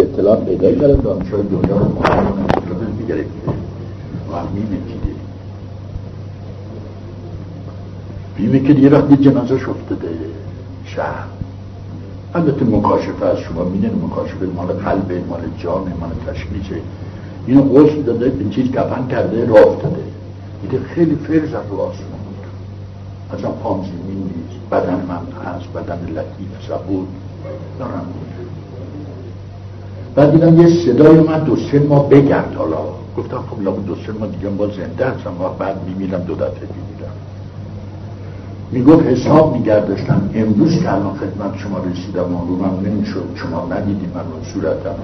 [0.00, 2.34] اطلاع پیدا کردن دانشگاه دنیا رو مقام
[2.98, 3.30] می‌گرفته
[4.32, 4.34] و
[8.38, 10.08] میمکیده میمکیده یه وقتی جنازه شفتده
[10.84, 11.24] شهر.
[12.34, 16.76] البته مکاشفه از شما میدن مکاشفه مال قلب مال جان مال تشکیشه
[17.46, 20.02] اینو غسل داده این چیز کفن کرده راه افتاده
[20.62, 22.16] دیگه خیلی فرز رو آسمان
[23.34, 24.70] اصلا پام زمین نیست.
[24.70, 27.04] بدن من هست بدن لطیف صبور
[27.78, 28.06] دارم.
[30.14, 32.78] بعد دیدم یه صدای من دو سه ماه بگرد حالا.
[33.16, 35.40] گفتم خب لابد دو سه ماه دیگه با زنده هستم.
[35.40, 37.12] و بعد میمیرم دو دفعه میمیرم.
[38.70, 43.24] می‌گفت حساب میگردشتم امروز که الان خدمت شما رسیدم و رو من نمی‌شد.
[43.34, 44.94] شما ندیدیم من رو صورتم.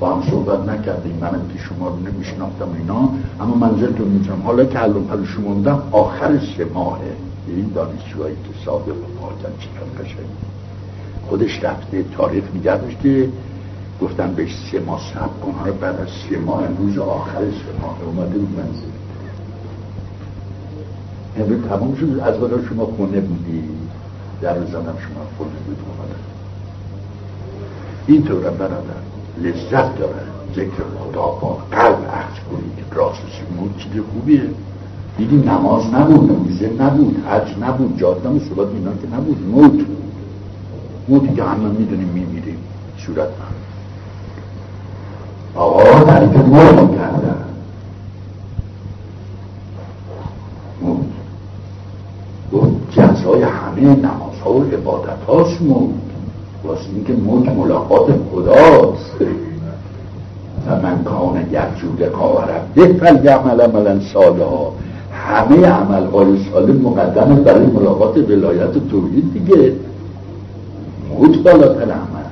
[0.00, 1.18] با هم صحبت نکردیم.
[1.20, 3.08] منم که شما رو نمیشناختم اینا.
[3.40, 4.42] اما منزلتون می‌تونم.
[4.42, 7.00] حالا که الان پر شما بودم آخر سه ماهه.
[7.46, 10.26] این دانشجوهایی که سابق پاکن چقدر قشنگ.
[11.28, 13.28] خودش رفته تاریخ میگردشته
[14.02, 15.54] گفتن بهش سه ماه سب کن.
[15.80, 18.87] بعد از سه ماه روز آخر سه ماه اومده بود منزل.
[21.40, 22.20] امروز تمام شد.
[22.20, 23.62] از بالا شما خونه بودی.
[24.40, 26.18] در زنم شما خونه بود اومده
[28.06, 29.02] اینطور برادر
[29.42, 30.22] لذت داره.
[30.56, 34.42] ذکر خدا با قلب عهد کنید راست سیمون چیز خوبیه.
[35.18, 39.46] دیدی نماز نبود روزه نبود حج نبود جاده نبود صبات اینا که نبود.
[39.46, 39.86] موت.
[41.08, 42.58] موتی که همه می‌دونیم میمیریم.
[43.06, 43.28] صورت
[45.54, 47.44] آقا تعریف موت کردن
[50.82, 50.98] موت
[52.52, 52.94] گفت
[53.78, 55.90] همه نمازها و عبادت هاست موت
[56.64, 59.16] واسه اینکه موت ملاقات خداست.
[60.66, 64.00] و من کان یرجود کارم به فل یعمل عملا
[64.44, 64.72] ها.
[65.12, 69.72] همه عمل های سال مقدم برای ملاقات ولایت و توحید دیگه.
[71.10, 72.28] موت بالاتر عمل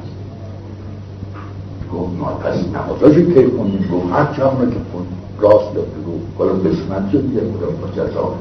[1.93, 5.07] گفت ما پس نمازاشو که کنیم گفت هر چه که خون
[5.41, 8.35] راست گفت بالا بسمت شد یه بودم با جزا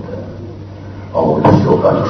[1.14, 2.04] آقا صحبت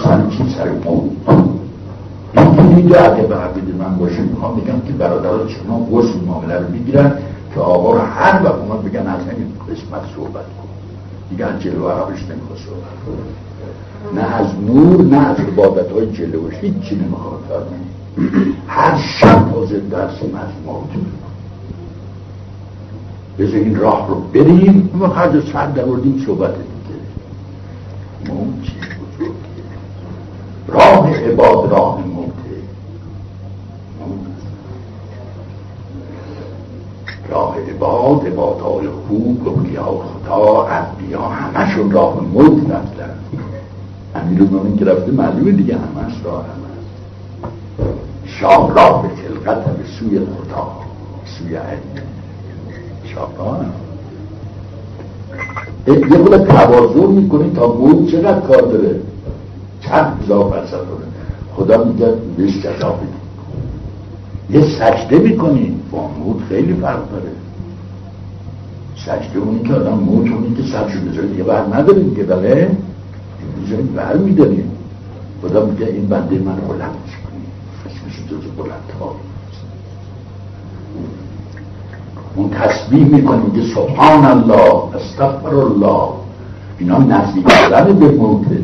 [2.85, 7.13] اینجا اگه به عقید من باشه می‌خوام بگم که برادران شما غسل معامله رو می‌گیرن
[7.53, 10.67] که آقا رو هر وقت اومد بگن از همین قسمت صحبت کن.
[11.29, 13.17] دیگه از جلو عربش نمی‌خواد صحبت کن
[14.19, 17.67] نه از نور نه از عبادت های جلوش هیچی نمی‌خواد
[18.67, 20.23] هر شب تازه درس
[20.65, 20.89] موت
[23.39, 26.99] بذار این راه رو بریم ما هر سر دوردیم صحبت دیگه.
[30.67, 32.04] راه عباد راه
[37.75, 43.09] عباد عبادهای خوب اولیاء خدا انبیا همشون راه موت رفتن.
[44.15, 46.75] امیر المومنین که رفته معلومه دیگه همش راه همش
[48.25, 50.67] شاه راه به خلقت به سوی خدا.
[51.25, 51.79] سوی علم
[53.13, 53.29] شاه
[55.87, 58.99] یه خود توازن می‌کنی تا موت چقدر کار داره؟
[59.81, 60.77] چند هزار فرصد
[61.55, 62.95] خدا میگه بهش جزا
[64.49, 65.75] یه سجده می‌کنی.
[65.91, 67.44] با موت خیلی فرق داره.
[69.05, 72.71] سجده اونی که آدم موت اونی که سجده بذاره دیگه بر نداریم که بله؟
[73.61, 74.71] می‌ذاریم بر میداریم.
[75.41, 77.45] خدا میگه این بنده من بلند کنی
[77.85, 79.15] اسمش جز بلند ها
[82.35, 86.07] اون تسبیح می‌کنه میگه سبحان الله استغفر الله
[86.79, 88.61] اینا نزدیک شدن به موته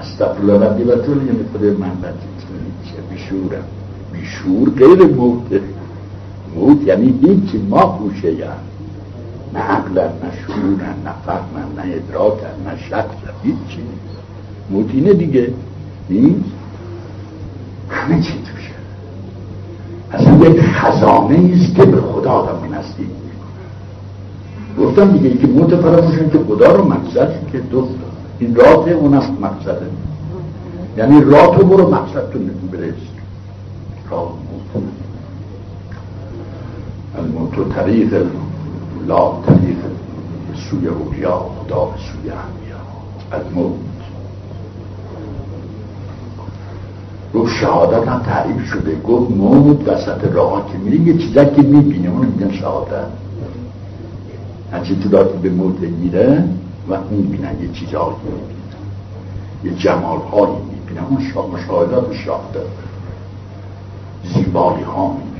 [0.00, 2.38] استغفر الله ربی و طول یعنی خود من بدید
[2.84, 3.64] چه بشورم
[4.12, 5.60] بیشور غیر موت.
[6.56, 8.67] موت یعنی هیچ ما خوشه یعنی
[9.54, 11.40] نه عقل نه شعور نه فهم
[11.76, 13.82] نه ادراک نه شخص هیچی
[14.70, 14.86] موت
[15.18, 15.52] دیگه
[16.10, 16.50] نیست؟
[17.90, 18.74] همه چی توشه.
[20.12, 23.08] اصلا یک خزانه است که به خدا آدم نزدیک
[24.78, 27.88] گفتم دیگه که موت فراموشن که خدا رو مقصد که دو
[28.38, 29.86] این رات اونم مقصده.
[30.96, 32.38] یعنی رات رو برو مقصد تو
[32.72, 32.94] برس
[34.10, 34.32] راه
[37.18, 38.26] الموت طریق
[39.08, 39.76] لا طریق
[40.70, 42.76] سوی اولیاء خدا سوی انبیا
[43.32, 43.78] الموت
[47.34, 49.00] گفت شهادت هم تعریف شده.
[49.00, 53.06] گفت موت وسط راه که میری یه چیزا که می‌بینه اونو میگن شهادت.
[54.72, 56.44] هرچی تو داتی به موت میره
[56.88, 58.58] و می‌بینن یه چیزهایی می‌بینن
[59.64, 61.52] یه جمال هایی می‌بینن اون
[62.10, 62.60] و شهادت
[64.34, 65.37] زیبایی ها می‌بینن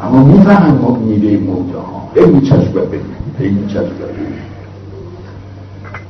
[0.00, 3.00] اما می‌فهمن میوه موته ها هی میچسبه به
[3.38, 4.26] هی میچسبه به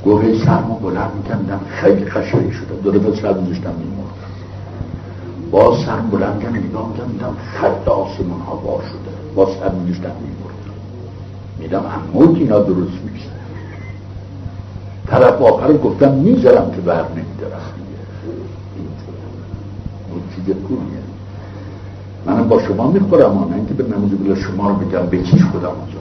[0.06, 4.14] گفت هی سرما بلند میکندم خیلی خشایی شده دو دفعه سر میزشتم میمورد
[5.50, 10.12] باز سر بلند کردم نگاه می‌کردم دیدم خط آسمان ها بار شده باز سر میزشتم
[10.20, 10.56] میمورد
[11.58, 11.82] میدم
[12.14, 13.30] اموت اینا درست میشه
[15.06, 17.60] طرف آخر گفتم می‌ذارم که بر نمیدارم
[20.10, 20.95] اون چیز خوبیه
[22.26, 25.68] منم با شما می‌خورم نه اینکه به نموز بلا شما رو بگم به چیش خودم
[25.68, 25.98] آنجا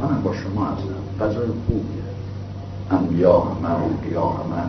[0.00, 1.24] منم با شما هستم.
[1.24, 2.04] غذای خوبیه
[2.90, 4.62] انبیا همه اولیا همه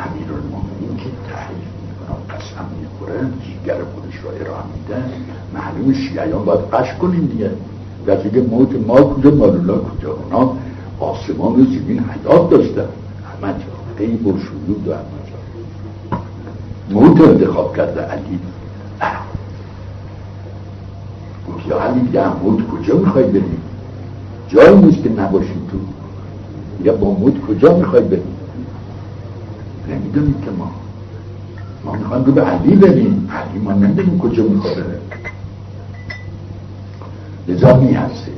[0.00, 1.74] امیر المومنین که تحریف
[2.30, 5.04] قسم می‌خوره جیگر خودش را ارائه میده.
[5.54, 7.50] معلوم شیعیان باید قش کنیم دیگه.
[8.22, 10.56] دیگه موت ما کجا مارولا کجا؟ اونا
[11.00, 12.88] آسمان و زمین حیات داشتن
[13.42, 16.18] همه جا ای برشویود و همه جا
[16.90, 18.38] موت انتخاب کرده علی.
[21.68, 23.62] یا دیگه موت کجا می‌خوای بریم
[24.48, 25.78] جایی نیست که نباشیم تو.
[26.84, 28.36] یا با موت کجا می‌خوای بریم
[29.88, 30.70] نمی‌دونید که ما.
[31.84, 33.28] ما می‌خوایم رو به علی بریم.
[33.32, 35.00] علی ما نمی‌دونیم کجا می‌خوره
[37.48, 38.32] لذا میهسته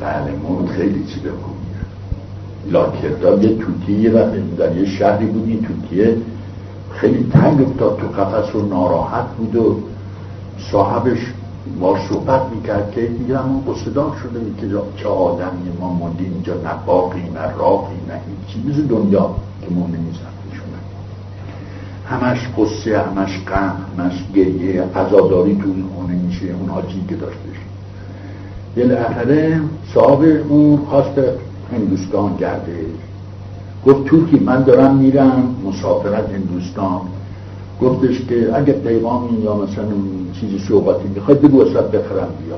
[0.00, 1.80] بله موت خیلی چیز خوبیه
[2.70, 4.08] لاکردار یه توتی
[4.58, 5.48] در یه شهری بود.
[5.48, 6.16] این توتیه
[6.90, 9.80] خیلی تنگ افتاد تو قفص و ناراحت بود و
[10.72, 11.18] صاحبش
[11.80, 16.70] ما صحبت می‌کرد که دیگه همون قصدار شده که چه آدمی ما ماندیم اینجا نه
[16.86, 18.68] باقی نه راقی نه هیچی.
[18.68, 19.30] مثل دنیا
[19.62, 20.30] که ما نمیزن
[22.10, 27.60] همش قصه همش غم همش گریه عزاداری تو این خونه میشه اون حاجی که داشتش.
[28.76, 29.60] بالاخره
[29.94, 31.20] صاحب اون خواست
[31.72, 32.86] هندوستان گرده.
[33.86, 37.00] گفت توکی من دارم میرم مسافرت هندوستان.
[37.82, 39.84] گفتش که اگه پیغامی یا مثلا
[40.40, 42.56] چیزی سوقاتی می‌خوای بگو اصلا بخرم بیا.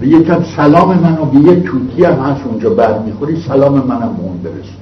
[0.00, 4.76] به یکم سلام منو به یه توتی هم هست اونجا برمیخوری سلام منم اون برسون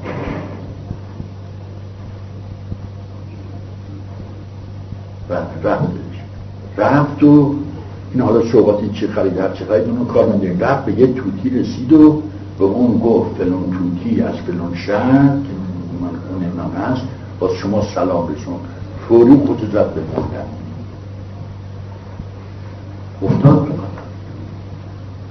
[5.65, 6.15] رفتش.
[6.79, 7.55] رفت و
[8.13, 11.51] این حالا سوقاتی چی خرید هر چی خرید اونو کار نداریم رفت به یه توتی
[11.51, 12.23] رسید و
[12.59, 15.64] به اون گفت فلان توتی از فلان شهر که
[16.65, 17.03] نام هست
[17.41, 18.55] باز شما سلام رسون
[19.09, 20.45] فوری خود زد به مردن
[23.23, 23.69] افتاد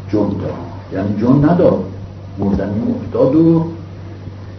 [0.10, 0.54] جون داد.
[0.94, 1.86] یعنی جون نداد.
[2.40, 3.66] مردنی افتاد و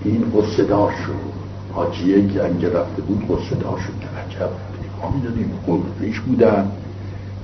[0.04, 1.34] این قصه دار شد.
[1.72, 3.92] حاجیه که انگه رفته بود قصه دار شد.
[4.18, 4.50] عجب.
[4.82, 5.50] پیغامی دادیم
[6.26, 6.70] بودن.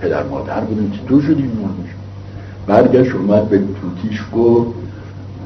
[0.01, 0.93] پدر مادر بودن.
[0.93, 1.91] چطور شدیم مردش
[2.67, 4.71] برگشت اومد به توتیش گفت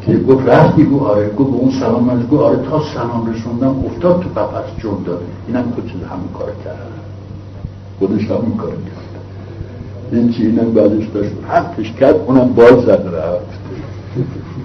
[0.07, 3.85] که گفت رفتی گفت آره گفت به اون سلام من گفت آره تا سلام رسوندم
[3.87, 6.93] افتاد تو قفص جون داره اینم خود چیز همین کار کرد.
[7.99, 9.05] خودش همین کار کرد.
[10.13, 13.65] این چی اینم بعدش داشت پرتش کرد اونم باز زد رفت.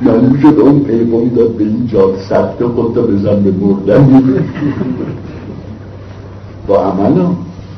[0.06, 4.23] یعنی می‌شد اون پیغامی داد به این جا سخته خودتا بزن به مردن.
[6.67, 7.21] با عمل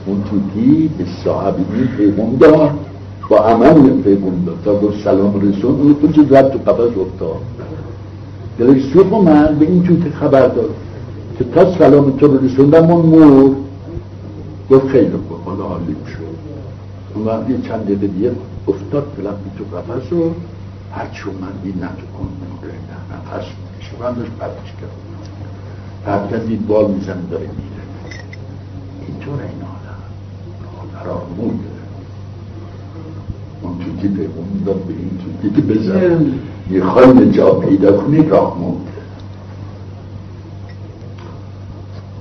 [0.06, 1.64] اون توتی به صاحبی
[1.98, 2.91] پیغام داد.
[3.32, 5.82] با عمل پیغام داد تا گفت سلام رسون.
[5.82, 7.42] اون خود رد تو قفص افتاد.
[8.58, 10.70] دلش سوخ من به این توتی خبر داد.
[11.38, 13.56] که تا سلام تو رو رسوندم اون مور.
[14.72, 16.36] گفت خیلی خوب حالا حالی شد
[17.16, 18.32] اون وقت یه چند دقیقه دیگه
[18.68, 20.32] افتاد فلقی تو قفص و
[20.92, 22.28] هرچی من این نتو کن
[23.12, 24.98] نفس می‌کشه من داشت پرتش کرد.
[26.06, 27.84] پرتش دید بال میزن داره میره
[29.08, 30.02] اینطور این آدم.
[31.04, 31.81] قرار موده
[33.62, 36.34] اون توتی پیغون داد به این توتی که بزن.
[36.70, 38.92] می‌خوای جا پیدا کنی راه موده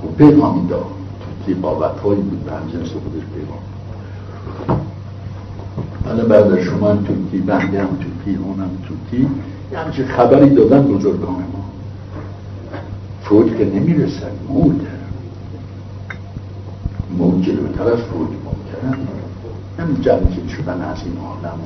[0.05, 0.85] و پیغامی داد
[1.21, 3.59] توتی با وفایی بود به همجنس خودش پیغام
[6.05, 9.29] حالا بعد شما توتی بنده هم توتی اونم توتی
[9.73, 11.65] یه همچه خبری دادن بزرگان ما.
[13.23, 14.81] فوت که نمی‌رسن موت
[17.19, 18.99] موت جلوتر از فوت ممکنه
[19.81, 21.61] همین جمعی شدن از این عالم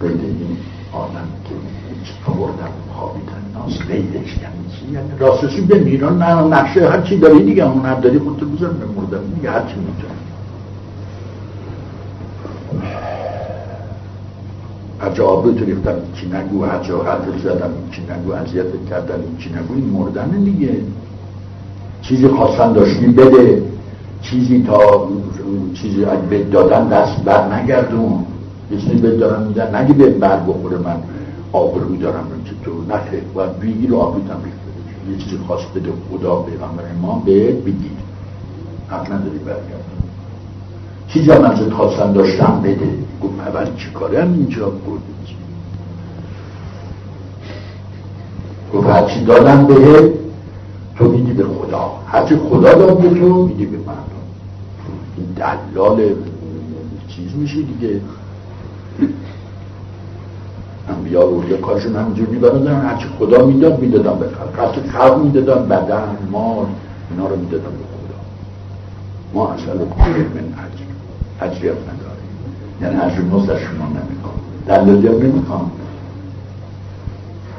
[0.00, 0.56] قید این
[0.92, 1.54] عالم که
[1.88, 7.18] هیچ خوردن خوابیدن ناس قیدش یعنی چی؟ یعنی راستشی به میران نه نقشه هر چی
[7.18, 10.14] داری دیگه اون داری خودتو بزن به مردن دیگه هر چی می‌تونی
[15.00, 20.76] عجابت ریختن چی نگو حجاحت زدن چی نگو اذیت کردن چی نگو این مردن دیگه.
[22.02, 23.73] چیزی خواستن داشتی بده.
[24.24, 25.08] چیزی تا
[25.74, 28.24] چیزی اگه دادن دست بر نگردون
[28.70, 29.74] یه چیزی بد دارم میدن.
[29.74, 30.96] نگی به بر بخوره من
[31.52, 34.36] آبروی دارم که تو نخه و بگیر آبروی هم
[35.12, 37.90] یه چیزی خواست بده خدا پیغمبر ما به بگیر.
[38.88, 39.84] حق نداری برگرد
[41.08, 42.88] چیزی هم ازت خواستن داشتم بده.
[43.22, 45.00] گفت اول چی کاره هم اینجا بود
[48.74, 50.12] گفت هرچی دادم به
[50.96, 51.90] تو میدی به خدا.
[52.06, 54.13] هرچی خدا داد به تو میدی به من.
[55.36, 56.14] دلال
[57.08, 58.00] چیز میشه دیگه.
[60.88, 64.58] انبیا یه کارشون همینجور میبردن هرچی خدا می‌داد می‌دادم به خلق.
[64.66, 66.66] هرچی خلق می‌دادم بدن مال
[67.10, 68.18] اینا رو می‌دادم به خدا.
[69.34, 72.34] ما اصلا من اجر اجری هم نداریم.
[72.80, 74.34] یعنی اجر مزد شما نمی‌خوام.
[74.66, 75.70] دلالی هم نمی‌خوام.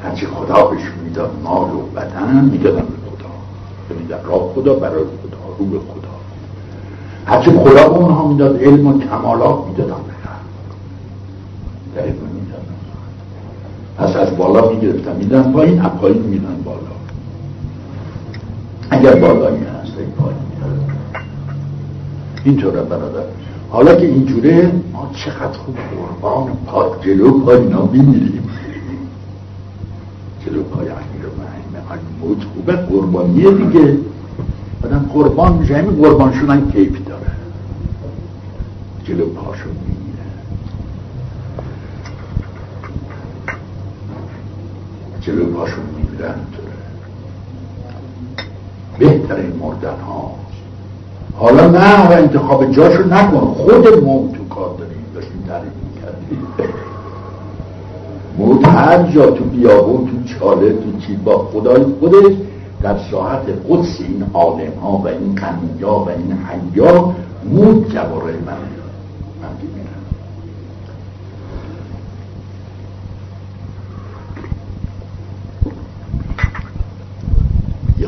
[0.03, 3.29] هرچی خدا بهش می‌داد مال و بدن می‌دادن به خدا.
[3.99, 6.14] میدن راه خدا برای خدا رو به خدا.
[7.25, 10.15] هرچی خدا به اونها می‌داد علم و کمالات می‌دادن به
[13.97, 15.15] پس از بالا می‌گرفتن.
[15.15, 16.79] میدن پایین از پایین میدن بالا.
[18.89, 20.39] اگر بالایی هست این پایین
[22.43, 23.23] اینطوره برادر.
[23.69, 27.89] حالا که اینجوره ما چقدر خوب قربان پاک جلو پای اینا
[30.45, 33.97] جلو پای امیر و موت خوبه قربانیه دیگه.
[34.83, 35.77] آدم قربان میشه.
[35.77, 37.31] همین قربان شدن کیف داره
[39.03, 40.25] جلو پاشو میمیره
[45.21, 46.35] جلو پاشو میمیرن
[48.99, 50.31] بهترین مردن ها
[51.37, 53.39] حالا نه و انتخاب جاشو نکن.
[53.39, 56.47] خودمون تو کار داریم داشتیم تعریف می‌کردیم.
[58.37, 62.33] موت هر جا تو بیابون تو چاله تو چی با خدای خودش
[62.81, 67.13] در ساعت قدس این عالم ها و این قنیا و این حیا
[67.45, 68.57] موت جواره من
[69.41, 69.55] من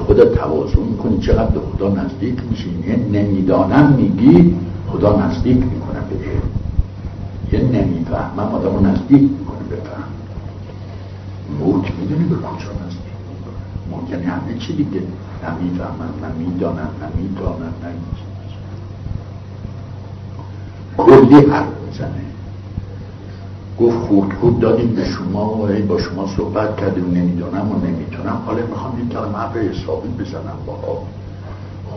[0.08, 6.16] خودت توازن می‌کنی چقدر به خدا نزدیک میشی یه نمی‌دانم میگی خدا نزدیک می‌کنه به
[7.52, 10.04] یه نمی‌فهمم آدم رو نزدیک می‌کنه بفهم
[11.60, 13.18] موت می‌دونی به کجا نزدیک
[13.90, 15.04] موت یعنی همه چی دیگه.
[15.44, 18.04] نمی‌فهمم نمی‌دانم نمی‌دانم نمی‌دانم
[20.98, 22.37] کلی حرف می‌زنه.
[23.80, 23.98] گفت
[24.40, 28.42] خورد دادیم به شما و با شما صحبت کردیم نمی‌دونم و نمی‌تونم.
[28.46, 31.04] حالا می‌خوام یک کلمه حرف حسابی بزنم با آب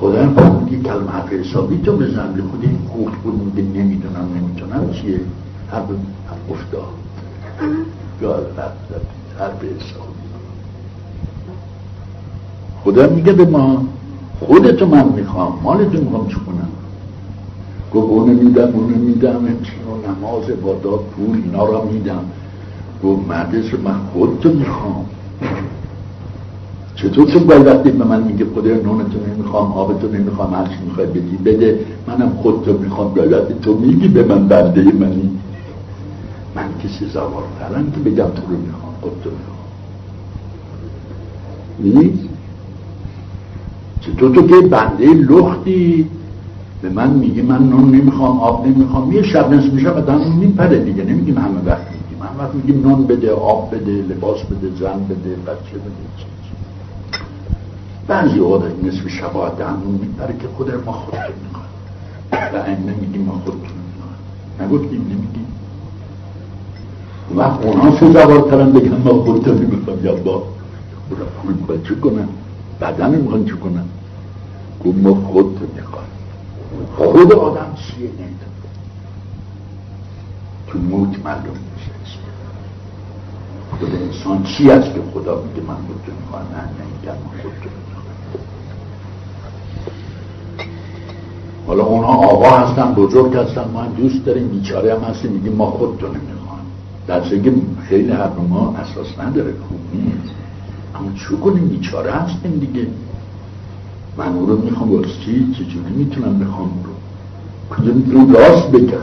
[0.00, 0.24] خدا
[0.70, 4.92] یک کلمه حرف حسابی تو بزن به خود این خورد خود میگه نمی‌دونم نمی‌تونم.
[4.92, 5.20] چیه؟
[5.70, 5.84] حرف
[6.50, 6.82] افتاد
[8.20, 8.42] گال
[9.38, 10.20] حرف حسابی.
[12.84, 13.84] خدا میگه به ما
[14.40, 16.68] خودتو من می‌خوام مالتو می‌خوام چه کنم؟
[17.94, 19.48] گفت اونو میدم اونو میدم و
[20.08, 20.46] نماز
[20.82, 22.24] داد پول اینا را میدم.
[23.04, 25.06] گفت مدرس من خودتو می‌خوام.
[26.94, 31.36] چطور تو باید وقتی به من میگه خدا نونتو نمی‌خوام آبتو نمی‌خوام هرچی می‌خوای بدی
[31.44, 31.86] بده.
[32.06, 35.30] منم خودتو می‌خوام باید تو میگی به من بنده منی.
[36.56, 39.60] من کسی زوارترم که بگم تو رو می‌خوام خودتو می‌خوام.
[41.78, 42.28] نیست؟
[44.00, 46.06] چطور تو که بنده لختی؟
[46.82, 51.04] به من میگه من نون نمی‌خوام آب نمی‌خوام یه شب نصف میشه نون میپره دیگه
[51.04, 52.22] نمیگیم همه وقت میگیم.
[52.22, 56.24] همه وقت میگیم نون بده آب بده لباس بده زن بده بچه بده چی
[58.06, 61.70] بعضی اوقات نصف شبا دهنون میپره که خود ما خودتون می‌خواد
[62.32, 64.18] و این نمیگیم ما خودتون می‌خواد
[64.60, 65.46] نگفتیم نمیگیم.
[67.36, 70.42] وقت اونا سه زبار ترن بگن ما خودتون می‌خوام یا با
[71.66, 72.28] خود چه کنن
[72.80, 73.84] بدن می‌خوان چه کنن
[74.84, 76.04] گفت ما خودتون می‌خواد
[76.96, 78.50] خود آدم چیه؟ نمیدون
[80.66, 82.18] تو موت معلوم میشه.
[83.70, 87.70] خود انسان چی است که خدا میگه من خودتو می‌خوام؟ نه نمیگم من خودتو
[91.66, 95.70] حالا اونها آقا هستن بزرگ هستن ما هم دوست داریم بیچاره هم هستیم میگیم ما
[95.70, 96.40] خودتو نمی‌خوایم
[97.06, 97.52] در که
[97.88, 100.34] خیلی حرف ما اساس نداره خوب نیست.
[100.94, 102.86] اما چو کنیم؟ بیچاره هستیم دیگه.
[104.20, 106.92] من او رو می‌خوام چی چجوری می‌تونم بخوام رو؟
[107.76, 108.98] کجا می‌تونم راست بگم.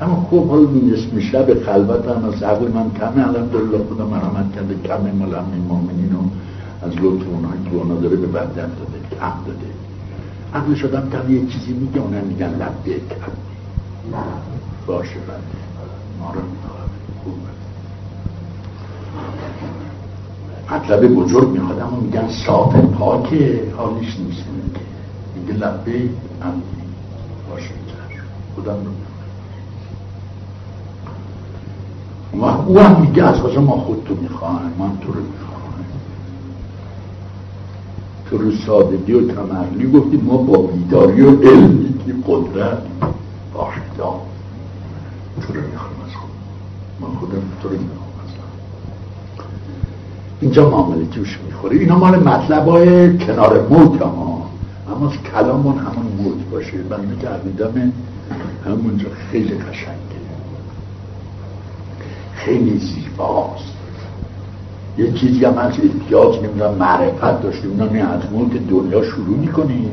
[0.00, 3.28] اما خوب حالا اسم شب خلوت هم از عقل من کمه.
[3.28, 4.74] الحمدلله خدا مرحمت کرده.
[4.84, 6.22] کمه همین مؤمنین و
[6.86, 9.70] از لطف اونهایی که اونا داره به بدن داده کم داده.
[10.54, 13.32] عقل شدم کم یه چیزی میگه اونها میگن لبه کم.
[14.86, 15.58] باشه بنده
[16.20, 16.90] ما رو می‌خواد
[17.24, 17.58] خوبه
[20.70, 23.34] مطلب بزرگ می‌خواد اما میگن صاف پاک
[23.76, 24.44] حالش نیست.
[25.36, 26.10] میگه لبه
[26.42, 26.62] امنی
[27.50, 27.70] باشه
[28.54, 28.90] خودم رو
[32.40, 35.84] و او هم میگه از کجا ما خودتو می‌خواهیم من تو رو می‌خواهم
[38.30, 42.82] تو رو سادگی و تمرلی گفتی ما با بیداری و علمی که قدرت
[43.54, 46.30] باشه تو رو می‌خوایم از خود.
[47.00, 48.07] من خودم تو رو می‌خواهم
[50.40, 51.76] اینجا معامله جوش می‌خوره.
[51.76, 54.46] اینا مال مطلب های کنار موت ها
[54.94, 56.76] اما کلامون همون موت باشه.
[56.90, 57.92] من که عقیدم
[58.66, 59.98] همونجا خیلی قشنگه.
[62.34, 63.72] خیلی زیباست.
[64.98, 67.68] یه چیزی هم از احتیاج نمی‌دونم معرفت داشته.
[67.68, 69.90] اونا نه از موت دنیا شروع می‌کنیم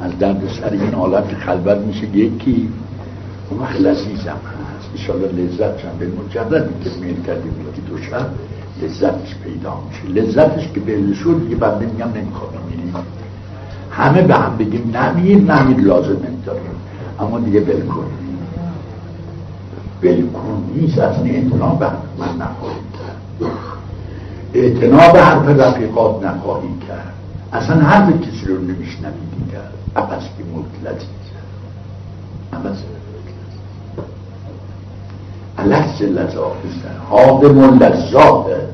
[0.00, 1.24] از درد سر این عالم
[1.86, 2.16] میشه.
[2.16, 2.68] یکی
[3.50, 4.88] اون وقت لذیذم هست.
[4.94, 8.30] ایشالله لذت به مجردی که میل کردیم یکی دو شب.
[8.82, 10.20] لذتش پیدا میشه.
[10.20, 12.94] لذتش که به شد دیگه بنده میگم نمی‌خواد میریم
[13.90, 16.70] همه به هم بگیم نمیر نمیر لازم نمیداریم
[17.20, 18.04] اما دیگه بلکن
[20.02, 23.50] بلکن نیست از این به من نخواهید کرد.
[24.54, 27.12] اعتنا به حرف رفیقات نخواهی کرد.
[27.52, 29.60] اصلا حرف کسی رو نمیشنوی دیگر.
[29.96, 31.06] عبس که مطلتی
[32.52, 32.78] عبس
[36.00, 38.68] لذاقستن حاضم و لذاقه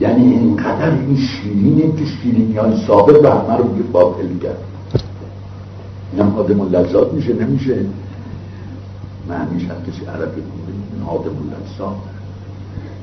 [0.00, 4.58] یعنی اینقدر این شیرینه که شیرینی های سابق به همه رو باطل کرد.
[6.12, 7.76] اینم و لذات میشه نمیشه؟
[9.28, 11.96] معنیش هم کسی عربی کنه حادم و لذات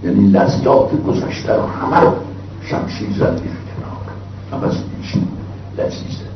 [0.03, 2.11] یعنی لذات گذشته رو همه رو
[2.61, 4.05] شمشیر زد کنار.
[4.51, 5.15] هم از ایش
[5.77, 6.34] لذیذه.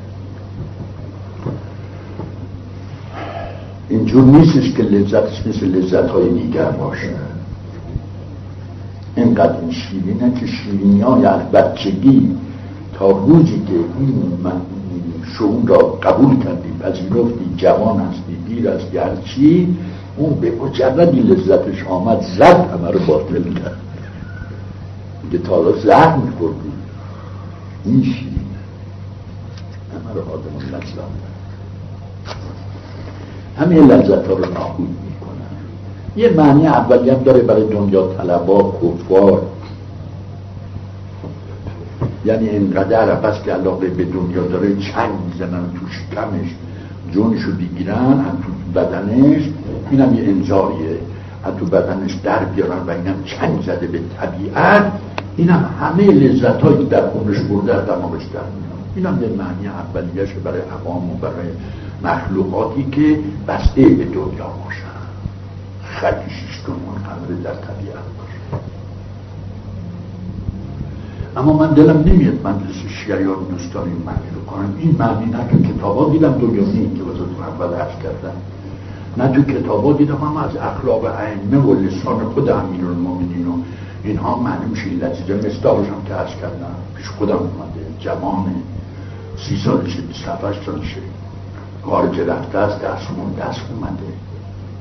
[3.90, 7.16] اینجور نیستش که لذتش مثل لذت های دیگر باشه.
[9.16, 12.36] اینقدر این شیرینه که شیرینی های از بچگی
[12.94, 14.40] تا روزی که این
[15.38, 19.78] شعون را قبول کردی پذیرفتی جوان هستی دیر هستی هرچی
[20.18, 23.78] اون به مجردی لذتش آمد زد همه رو باطل کرد.
[25.24, 26.72] میگه تا حالا زهر میخوردی.
[27.86, 28.60] این شیرینه.
[29.94, 31.39] همه رو آدم لذت
[33.60, 35.56] همه لذت ها رو نابود می‌کنن.
[36.16, 39.42] یه معنی اولی هم داره برای دنیا طلبا کفار.
[42.26, 46.56] یعنی اینقدر پس که علاقه به دنیا داره چنگ می‌زنن تو شکمش
[47.12, 49.42] جونشو بگیرن هم تو بدنش.
[49.92, 50.98] اینم یه انذاریه
[51.46, 54.92] هم تو بدنش در بیارن و اینم چنگ زده به طبیعت.
[55.38, 60.34] اینم همه لذت هایی در خونش برده از دماغش در میان اینم یه معنی اولیش
[60.44, 61.48] برای عوام و برای
[62.04, 65.00] مخلوقاتی که بسته به دنیا باشن.
[65.84, 68.64] خیلی شیشتون منحمل در طبیعت باشه.
[71.38, 74.76] اما من دلم نمیاد مدرسه شیعیان دوستان این معنی رو کنم.
[74.78, 78.36] این معنی نه تو کتابا دیدم دنیایی که وزارت اول عرض کردم.
[79.18, 83.52] نه تو کتابا دیدم هم از اخلاق ائمه و لسان خود امیرالمومنین و
[84.04, 88.46] اینها میشه این لطیجه مثل هم که عرض کردم پیش خودم اومده جوان
[89.38, 91.02] سی سالشه بیست سالشه.
[91.90, 94.14] کار که رفته از دستمون دست اومده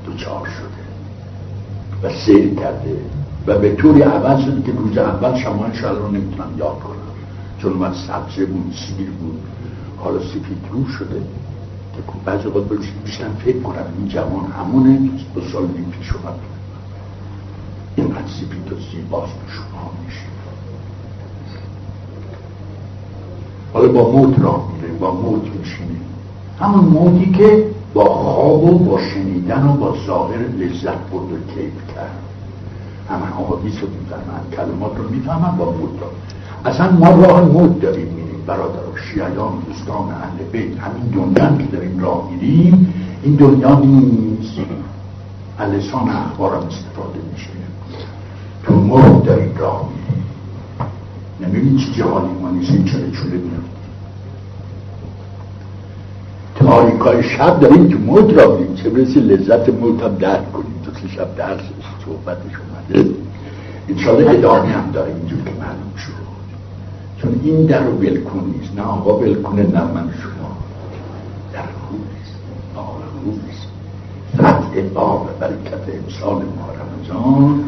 [0.05, 0.79] دوچار شده
[2.03, 2.99] و سیر کرده
[3.47, 6.95] و به طوری عوض شده که روز اول شما شاید رو نمی‌تونم یاد کنم.
[7.57, 9.39] چون من سبزه بود سیر بود
[9.97, 11.21] حالا سفید رو شده.
[11.95, 12.67] که بعضی وقت
[13.05, 16.39] بیشتر فکر کنم این جوان همونه دو سال نیم پیش اومد.
[17.95, 20.21] اینقدر سفید و زیباست به شما میشه
[23.73, 25.99] حالا با موت راه میره با موت میشینه
[26.59, 31.95] همون موتی که با خواب و با شنیدن و با ظاهر لذت برد و کیف
[31.95, 32.19] کرد.
[33.09, 36.07] همه حوادیث رو می‌فهمن کلمات رو می‌فهمن با موت رو
[36.65, 38.29] اصلا ما راه موت داریم میریم.
[38.47, 42.93] برادر و شیعیان دوستان اهل بیت همین دنیا که داریم راه میریم.
[43.23, 44.59] این دنیا نیست.
[45.59, 47.49] لسان اخبارم استفاده میشه.
[48.63, 50.25] تو موت داریم راه میریم.
[51.41, 53.63] نمی‌بینی چی جهانی ما نیست این چله چوله میرم
[56.69, 61.07] تاریکای شب داریم تو موت را بیم چه برسی لذت موت هم درک کنیم که
[61.07, 61.61] شب درس
[62.05, 63.09] صحبتش اومده
[63.89, 66.11] انشاءالله ادامه هم داره اینجور که معلوم شد.
[67.21, 68.75] چون این در رو بلکن نیست.
[68.75, 70.57] نه آقا بلکنه نه من شما.
[71.53, 72.35] در خوب نیست.
[72.75, 72.93] آقا
[73.23, 73.67] خوب نیست.
[74.35, 77.63] فتح باب برکت امسال ما رمضان.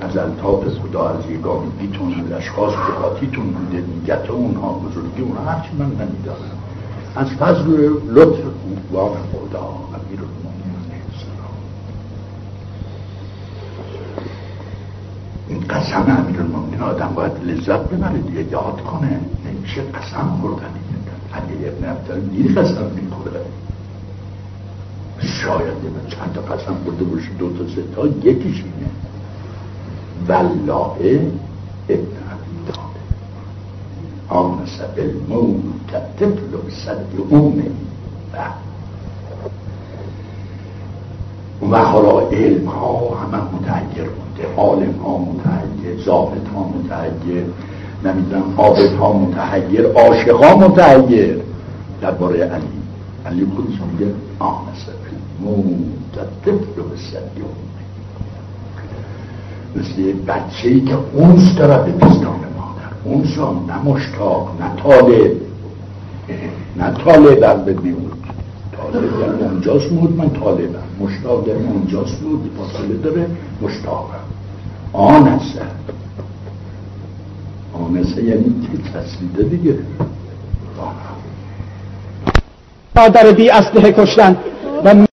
[0.00, 2.72] از الطاف خدا از یگانگیتون از اشخاص
[3.20, 6.61] که بوده نیت اونها بزرگی اونها هرچی من نمیدارم
[7.16, 10.20] از فضل لطف خوبان خدا امیر
[15.48, 19.20] این قسم امیر المومنین آدم باید لذت ببره دیگه یاد کنه.
[19.46, 20.74] نمیشه قسم خوردن
[21.34, 23.40] علی ابن عبدالله دیر قسم می‌خوره.
[25.20, 25.74] شاید
[26.08, 28.90] چند تا قسم برده باشه دو تا سه تا یکیش اینه.
[30.28, 31.30] والله
[31.88, 32.31] ابن
[34.28, 37.64] آمس بالموت طفل صد امه
[41.70, 41.76] و.
[41.76, 47.44] حالا علم ها همه متعیر بوده عالم ها متعیر زاهد ها متعیر
[48.04, 51.40] نمی‌دونم عابد ها متعیر عاشق ها متعیر
[52.00, 52.64] درباره علی.
[53.26, 54.86] علی خودش میگه آمس
[55.40, 57.82] بالموت طفل صد امه
[59.76, 62.06] مثل بچه ای که اونس داره به
[63.04, 65.32] پستان اونسان نه مشتاق نه طالب
[66.76, 68.12] نه طالبم ببینید
[68.76, 73.26] طالب یعنی اونجاست بود من طالبم مشتاق یعنی اونجاست بود فاصله داره
[73.62, 74.14] مشتاقم
[74.92, 75.40] آن
[77.72, 79.78] تونسه یعنی تسلیده دیگه؟
[82.96, 84.36] مادر بی اسلحه کشتن
[84.84, 85.06] و